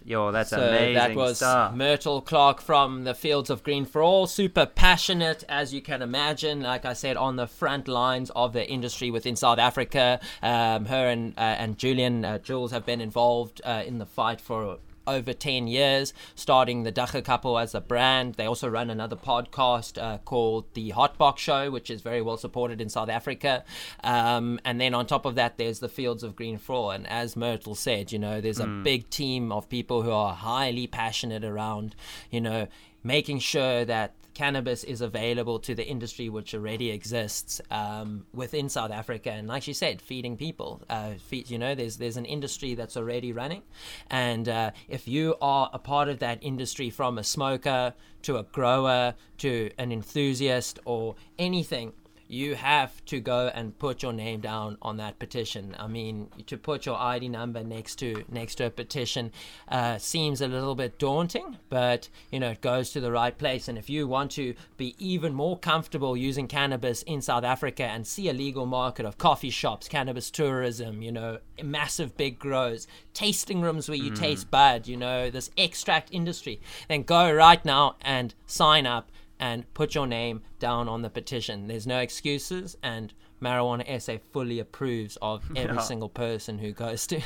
Yo, 0.08 0.32
that's 0.32 0.52
so 0.52 0.62
amazing 0.66 0.94
that 0.94 1.16
was 1.16 1.36
stuff. 1.36 1.76
Myrtle 1.76 2.22
Clark 2.22 2.62
from 2.62 3.04
the 3.04 3.14
Fields 3.14 3.50
of 3.50 3.62
Green 3.62 3.84
for 3.84 4.02
All. 4.02 4.26
Super 4.26 4.66
passionate, 4.66 5.44
as 5.50 5.74
you 5.74 5.82
can 5.82 6.02
imagine. 6.02 6.62
Like 6.62 6.86
I 6.86 6.94
said, 6.94 7.18
on 7.18 7.36
the 7.36 7.46
front 7.46 7.90
lines 7.90 8.32
of 8.34 8.54
the 8.54 8.66
industry 8.66 9.12
within 9.12 9.36
South 9.36 9.60
Africa. 9.60 10.22
Um, 10.42 10.86
her 10.86 11.10
and 11.10 11.34
uh, 11.38 11.42
and 11.42 11.78
Julian 11.78 12.24
uh, 12.24 12.38
Jules 12.38 12.72
have 12.72 12.86
been 12.86 13.02
involved 13.02 13.60
uh, 13.66 13.84
in 13.86 13.98
the 13.98 14.06
fight 14.06 14.40
for 14.40 14.78
over 15.08 15.34
10 15.34 15.68
years, 15.68 16.14
starting 16.36 16.84
the 16.84 16.92
Dagga 16.92 17.24
Couple 17.24 17.58
as 17.58 17.74
a 17.74 17.82
brand. 17.82 18.36
They 18.36 18.46
also 18.46 18.68
run 18.68 18.90
another 18.90 19.16
podcast 19.16 20.02
uh, 20.02 20.18
called 20.20 20.66
The 20.74 20.92
Hotbox 20.92 21.38
Show, 21.38 21.72
which 21.72 21.90
is 21.90 22.02
very 22.02 22.22
well 22.22 22.38
supported 22.38 22.82
in 22.82 22.90
South 22.90 23.10
Africa. 23.10 23.64
Um, 24.04 24.60
and 24.66 24.80
then 24.80 24.94
on 24.94 25.06
top 25.06 25.26
of 25.26 25.36
that, 25.36 25.58
there's 25.58 25.80
the 25.80 25.90
Fields 25.90 26.24
of 26.24 26.36
Green 26.36 26.58
for 26.58 26.76
All. 26.76 26.92
And 26.92 27.08
as 27.08 27.36
Myrtle 27.36 27.76
said, 27.76 28.12
you 28.12 28.20
know, 28.20 28.42
there's 28.42 28.60
a 28.60 28.66
mm. 28.66 28.84
big 28.84 29.10
team 29.10 29.52
of 29.52 29.70
people 29.70 30.02
who 30.02 30.12
are 30.12 30.34
highly 30.34 30.88
passionate 30.88 31.44
around, 31.44 31.96
you 32.30 32.42
know, 32.42 32.68
making 33.04 33.40
sure 33.40 33.86
that 33.86 34.14
cannabis 34.38 34.84
is 34.84 35.02
available 35.02 35.58
to 35.58 35.74
the 35.74 35.84
industry 35.84 36.30
which 36.30 36.54
already 36.54 36.92
exists 36.92 37.60
um, 37.72 38.24
within 38.36 38.70
South 38.70 38.92
Africa, 38.92 39.32
and 39.32 39.48
like 39.48 39.64
she 39.64 39.74
said, 39.74 40.00
feeding 40.00 40.38
people. 40.38 40.84
Uh, 40.88 41.14
feed, 41.28 41.50
you 41.50 41.58
know, 41.58 41.74
there's 41.74 41.98
there's 41.98 42.18
an 42.18 42.26
industry 42.26 42.76
that's 42.76 42.96
already 42.96 43.34
running, 43.34 43.64
and 44.12 44.48
uh, 44.48 44.70
if 44.88 45.08
you 45.08 45.36
are 45.42 45.72
a 45.74 45.80
part 45.80 46.08
of 46.08 46.20
that 46.20 46.38
industry, 46.44 46.92
from 46.92 47.18
a 47.18 47.24
smoker 47.24 47.96
to 48.22 48.38
a 48.38 48.44
grower 48.44 49.16
to 49.40 49.72
an 49.80 49.92
enthusiast 49.92 50.78
or 50.86 51.16
anything 51.40 51.94
you 52.28 52.56
have 52.56 53.04
to 53.06 53.20
go 53.20 53.52
and 53.54 53.78
put 53.80 54.04
your 54.04 54.14
name 54.14 54.42
down 54.42 54.78
on 54.82 54.98
that 54.98 55.18
petition. 55.20 55.76
I 55.80 55.88
mean, 55.88 56.30
to 56.48 56.58
put 56.58 56.86
your 56.86 56.98
ID 57.00 57.30
number 57.30 57.64
next 57.64 57.96
to 57.98 58.24
next 58.30 58.56
to 58.56 58.66
a 58.66 58.70
petition 58.70 59.32
uh, 59.70 59.98
seems 59.98 60.42
a 60.42 60.48
little 60.48 60.76
bit 60.76 61.00
daunting, 61.00 61.58
but 61.70 62.10
you 62.32 62.40
know 62.40 62.50
it 62.50 62.62
goes 62.62 62.92
to 62.92 63.00
the 63.00 63.12
right 63.12 63.38
place. 63.38 63.68
And 63.68 63.78
if 63.78 63.90
you 63.90 64.08
want 64.08 64.32
to 64.32 64.56
be 64.76 64.96
even 65.00 65.34
more 65.34 65.58
comfortable 65.58 66.18
using 66.18 66.48
cannabis 66.48 67.02
in 67.04 67.22
South 67.22 67.44
Africa 67.44 67.84
and 67.84 68.06
see 68.06 68.30
a 68.30 68.34
legal 68.34 68.66
market 68.66 69.06
of 69.06 69.18
coffee 69.18 69.50
shops, 69.50 69.88
cannabis 69.88 70.30
tourism, 70.30 71.02
you 71.02 71.12
know, 71.12 71.40
massive 71.64 72.18
big 72.18 72.38
grows, 72.40 72.88
tasting 73.14 73.62
rooms 73.62 73.88
where 73.88 73.98
you 73.98 74.12
mm. 74.12 74.20
taste 74.20 74.52
bud, 74.52 74.88
you 74.88 74.98
know, 74.98 75.30
this 75.30 75.50
extract 75.58 76.10
industry, 76.12 76.60
then 76.88 77.04
go 77.04 77.32
right 77.32 77.64
now 77.64 77.96
and 78.02 78.34
sign 78.46 78.86
up 78.86 79.12
and 79.40 79.72
put 79.74 79.96
your 79.96 80.08
name 80.08 80.42
down 80.60 80.88
on 80.88 81.02
the 81.02 81.10
petition. 81.10 81.68
There's 81.68 81.86
no 81.88 82.00
excuses, 82.00 82.78
and 82.82 83.14
Marijuana 83.42 84.02
SA 84.02 84.18
fully 84.32 84.60
approves 84.60 85.18
of 85.22 85.44
every 85.56 85.76
yeah. 85.76 85.82
single 85.82 86.10
person 86.10 86.58
who 86.58 86.72
goes 86.72 87.06
to 87.08 87.22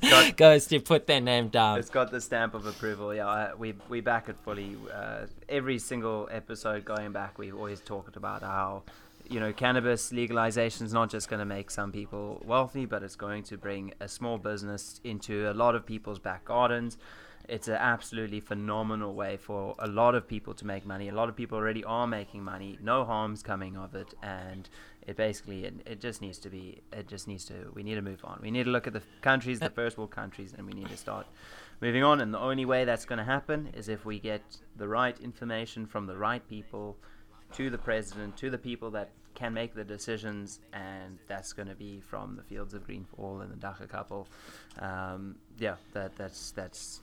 got, 0.00 0.36
goes 0.36 0.66
to 0.68 0.80
put 0.80 1.06
their 1.06 1.20
name 1.20 1.48
down. 1.48 1.78
It's 1.78 1.90
got 1.90 2.10
the 2.10 2.20
stamp 2.20 2.54
of 2.54 2.66
approval. 2.66 3.14
Yeah, 3.14 3.26
I, 3.26 3.54
we 3.54 3.74
we 3.88 4.00
back 4.00 4.28
it 4.28 4.36
fully. 4.44 4.76
Uh, 4.92 5.26
every 5.48 5.78
single 5.78 6.28
episode 6.30 6.84
going 6.84 7.12
back, 7.12 7.38
we've 7.38 7.54
always 7.54 7.80
talked 7.80 8.16
about 8.16 8.42
how 8.42 8.82
you 9.28 9.40
know 9.40 9.52
cannabis 9.52 10.12
legalization 10.12 10.86
is 10.86 10.92
not 10.92 11.10
just 11.10 11.28
going 11.28 11.40
to 11.40 11.46
make 11.46 11.70
some 11.70 11.92
people 11.92 12.42
wealthy, 12.44 12.86
but 12.86 13.02
it's 13.02 13.16
going 13.16 13.42
to 13.44 13.58
bring 13.58 13.92
a 14.00 14.08
small 14.08 14.38
business 14.38 15.00
into 15.04 15.50
a 15.50 15.54
lot 15.54 15.74
of 15.74 15.84
people's 15.84 16.18
back 16.18 16.44
gardens 16.46 16.96
it's 17.48 17.68
an 17.68 17.74
absolutely 17.74 18.40
phenomenal 18.40 19.14
way 19.14 19.36
for 19.36 19.74
a 19.78 19.86
lot 19.86 20.14
of 20.14 20.26
people 20.26 20.54
to 20.54 20.66
make 20.66 20.86
money. 20.86 21.08
A 21.08 21.14
lot 21.14 21.28
of 21.28 21.36
people 21.36 21.58
already 21.58 21.84
are 21.84 22.06
making 22.06 22.42
money. 22.42 22.78
No 22.82 23.04
harm's 23.04 23.42
coming 23.42 23.76
of 23.76 23.94
it, 23.94 24.14
and 24.22 24.68
it 25.06 25.16
basically 25.16 25.64
it, 25.64 25.74
it 25.86 26.00
just 26.00 26.22
needs 26.22 26.38
to 26.38 26.50
be. 26.50 26.80
It 26.92 27.08
just 27.08 27.28
needs 27.28 27.44
to. 27.46 27.70
We 27.74 27.82
need 27.82 27.96
to 27.96 28.02
move 28.02 28.24
on. 28.24 28.40
We 28.42 28.50
need 28.50 28.64
to 28.64 28.70
look 28.70 28.86
at 28.86 28.92
the 28.92 29.02
countries, 29.20 29.60
the 29.60 29.70
first 29.70 29.98
world 29.98 30.10
countries, 30.10 30.54
and 30.56 30.66
we 30.66 30.72
need 30.72 30.88
to 30.88 30.96
start 30.96 31.26
moving 31.80 32.02
on. 32.02 32.20
And 32.20 32.32
the 32.32 32.40
only 32.40 32.64
way 32.64 32.84
that's 32.84 33.04
going 33.04 33.18
to 33.18 33.24
happen 33.24 33.70
is 33.74 33.88
if 33.88 34.04
we 34.04 34.18
get 34.18 34.42
the 34.76 34.88
right 34.88 35.18
information 35.20 35.86
from 35.86 36.06
the 36.06 36.16
right 36.16 36.46
people 36.48 36.96
to 37.52 37.70
the 37.70 37.78
president, 37.78 38.36
to 38.38 38.50
the 38.50 38.58
people 38.58 38.90
that 38.92 39.10
can 39.34 39.52
make 39.52 39.74
the 39.74 39.84
decisions, 39.84 40.60
and 40.72 41.18
that's 41.26 41.52
going 41.52 41.68
to 41.68 41.74
be 41.74 42.00
from 42.00 42.36
the 42.36 42.42
fields 42.42 42.72
of 42.72 42.86
green 42.86 43.04
for 43.04 43.16
all 43.16 43.40
and 43.40 43.52
the 43.52 43.56
Dagga 43.56 43.88
couple. 43.88 44.28
Um, 44.78 45.36
yeah, 45.58 45.74
that 45.92 46.16
that's 46.16 46.52
that's 46.52 47.00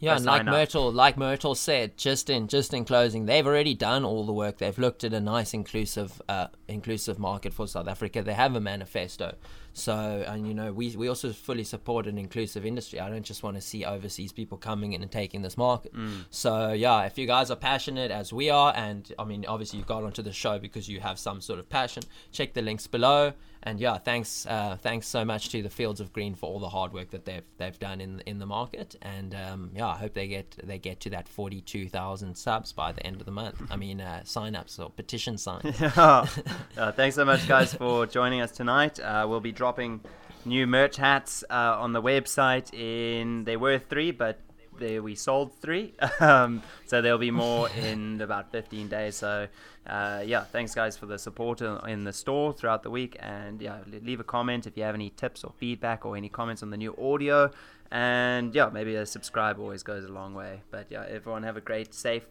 yeah, 0.00 0.16
and 0.16 0.24
like 0.24 0.44
Myrtle, 0.44 0.92
like 0.92 1.16
Myrtle 1.16 1.54
said, 1.54 1.96
just 1.96 2.30
in 2.30 2.46
just 2.46 2.72
in 2.72 2.84
closing, 2.84 3.26
they've 3.26 3.46
already 3.46 3.74
done 3.74 4.04
all 4.04 4.24
the 4.24 4.32
work. 4.32 4.58
They've 4.58 4.78
looked 4.78 5.02
at 5.02 5.12
a 5.12 5.20
nice 5.20 5.54
inclusive 5.54 6.22
uh, 6.28 6.48
inclusive 6.68 7.18
market 7.18 7.52
for 7.52 7.66
South 7.66 7.88
Africa. 7.88 8.22
They 8.22 8.34
have 8.34 8.54
a 8.54 8.60
manifesto. 8.60 9.34
So, 9.78 10.24
and 10.26 10.46
you 10.46 10.54
know, 10.54 10.72
we, 10.72 10.96
we 10.96 11.08
also 11.08 11.32
fully 11.32 11.64
support 11.64 12.06
an 12.06 12.18
inclusive 12.18 12.66
industry. 12.66 13.00
I 13.00 13.08
don't 13.08 13.24
just 13.24 13.42
want 13.42 13.56
to 13.56 13.60
see 13.60 13.84
overseas 13.84 14.32
people 14.32 14.58
coming 14.58 14.92
in 14.92 15.02
and 15.02 15.10
taking 15.10 15.42
this 15.42 15.56
market. 15.56 15.94
Mm. 15.94 16.24
So, 16.30 16.72
yeah, 16.72 17.04
if 17.04 17.16
you 17.18 17.26
guys 17.26 17.50
are 17.50 17.56
passionate 17.56 18.10
as 18.10 18.32
we 18.32 18.50
are, 18.50 18.72
and 18.76 19.12
I 19.18 19.24
mean, 19.24 19.44
obviously 19.46 19.78
you 19.78 19.84
got 19.84 20.04
onto 20.04 20.22
the 20.22 20.32
show 20.32 20.58
because 20.58 20.88
you 20.88 21.00
have 21.00 21.18
some 21.18 21.40
sort 21.40 21.58
of 21.58 21.68
passion, 21.68 22.02
check 22.32 22.54
the 22.54 22.62
links 22.62 22.86
below. 22.86 23.32
And 23.62 23.80
yeah, 23.80 23.98
thanks, 23.98 24.46
uh, 24.46 24.76
thanks 24.80 25.08
so 25.08 25.24
much 25.24 25.48
to 25.50 25.62
the 25.62 25.70
Fields 25.70 26.00
of 26.00 26.12
Green 26.12 26.34
for 26.34 26.46
all 26.46 26.60
the 26.60 26.68
hard 26.68 26.92
work 26.92 27.10
that 27.10 27.24
they've 27.24 27.42
they've 27.56 27.78
done 27.78 28.00
in 28.00 28.20
in 28.20 28.38
the 28.38 28.46
market. 28.46 28.94
And 29.02 29.34
um, 29.34 29.70
yeah, 29.74 29.88
I 29.88 29.96
hope 29.96 30.14
they 30.14 30.28
get 30.28 30.56
they 30.62 30.78
get 30.78 31.00
to 31.00 31.10
that 31.10 31.28
forty 31.28 31.60
two 31.60 31.88
thousand 31.88 32.36
subs 32.36 32.72
by 32.72 32.92
the 32.92 33.04
end 33.04 33.20
of 33.20 33.26
the 33.26 33.32
month. 33.32 33.60
I 33.70 33.76
mean, 33.84 34.00
uh, 34.00 34.22
sign 34.24 34.54
ups 34.54 34.78
or 34.78 34.90
petition 34.90 35.38
signs. 35.38 35.80
yeah. 35.80 36.26
uh, 36.78 36.92
thanks 36.92 37.16
so 37.16 37.24
much, 37.24 37.48
guys, 37.48 37.74
for 37.74 38.06
joining 38.06 38.40
us 38.40 38.52
tonight. 38.52 39.00
Uh, 39.00 39.26
we'll 39.28 39.40
be 39.40 39.52
dropping 39.52 39.67
dropping 39.68 40.00
new 40.46 40.66
merch 40.66 40.96
hats 40.96 41.44
uh, 41.50 41.76
on 41.78 41.92
the 41.92 42.00
website. 42.00 42.72
In 42.72 43.44
they 43.44 43.58
were 43.58 43.78
three, 43.78 44.12
but 44.12 44.38
they, 44.78 44.98
we 44.98 45.14
sold 45.14 45.52
three. 45.60 45.92
um, 46.20 46.62
so 46.86 47.02
there'll 47.02 47.18
be 47.18 47.30
more 47.30 47.68
in 47.90 48.18
about 48.22 48.50
15 48.50 48.88
days. 48.88 49.16
So 49.16 49.46
uh, 49.86 50.22
yeah, 50.24 50.44
thanks 50.44 50.74
guys 50.74 50.96
for 50.96 51.04
the 51.04 51.18
support 51.18 51.60
in 51.60 52.04
the 52.04 52.14
store 52.14 52.54
throughout 52.54 52.82
the 52.82 52.88
week. 52.88 53.18
And 53.20 53.60
yeah, 53.60 53.80
leave 54.02 54.20
a 54.20 54.24
comment 54.24 54.66
if 54.66 54.74
you 54.74 54.84
have 54.84 54.94
any 54.94 55.10
tips 55.10 55.44
or 55.44 55.52
feedback 55.58 56.06
or 56.06 56.16
any 56.16 56.30
comments 56.30 56.62
on 56.62 56.70
the 56.70 56.78
new 56.78 56.96
audio. 56.96 57.50
And 57.90 58.54
yeah, 58.54 58.70
maybe 58.72 58.94
a 58.94 59.04
subscribe 59.04 59.60
always 59.60 59.82
goes 59.82 60.06
a 60.06 60.12
long 60.20 60.32
way. 60.32 60.62
But 60.70 60.86
yeah, 60.88 61.04
everyone 61.06 61.42
have 61.42 61.58
a 61.58 61.62
great, 61.70 61.92
safe, 61.92 62.26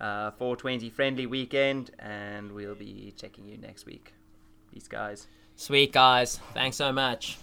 uh, 0.00 0.32
420 0.32 0.90
friendly 0.90 1.26
weekend, 1.26 1.92
and 2.00 2.50
we'll 2.50 2.74
be 2.74 3.14
checking 3.16 3.46
you 3.46 3.56
next 3.58 3.86
week. 3.86 4.12
Peace, 4.72 4.88
guys. 4.88 5.28
Sweet, 5.60 5.92
guys. 5.92 6.40
Thanks 6.54 6.78
so 6.78 6.90
much. 6.90 7.36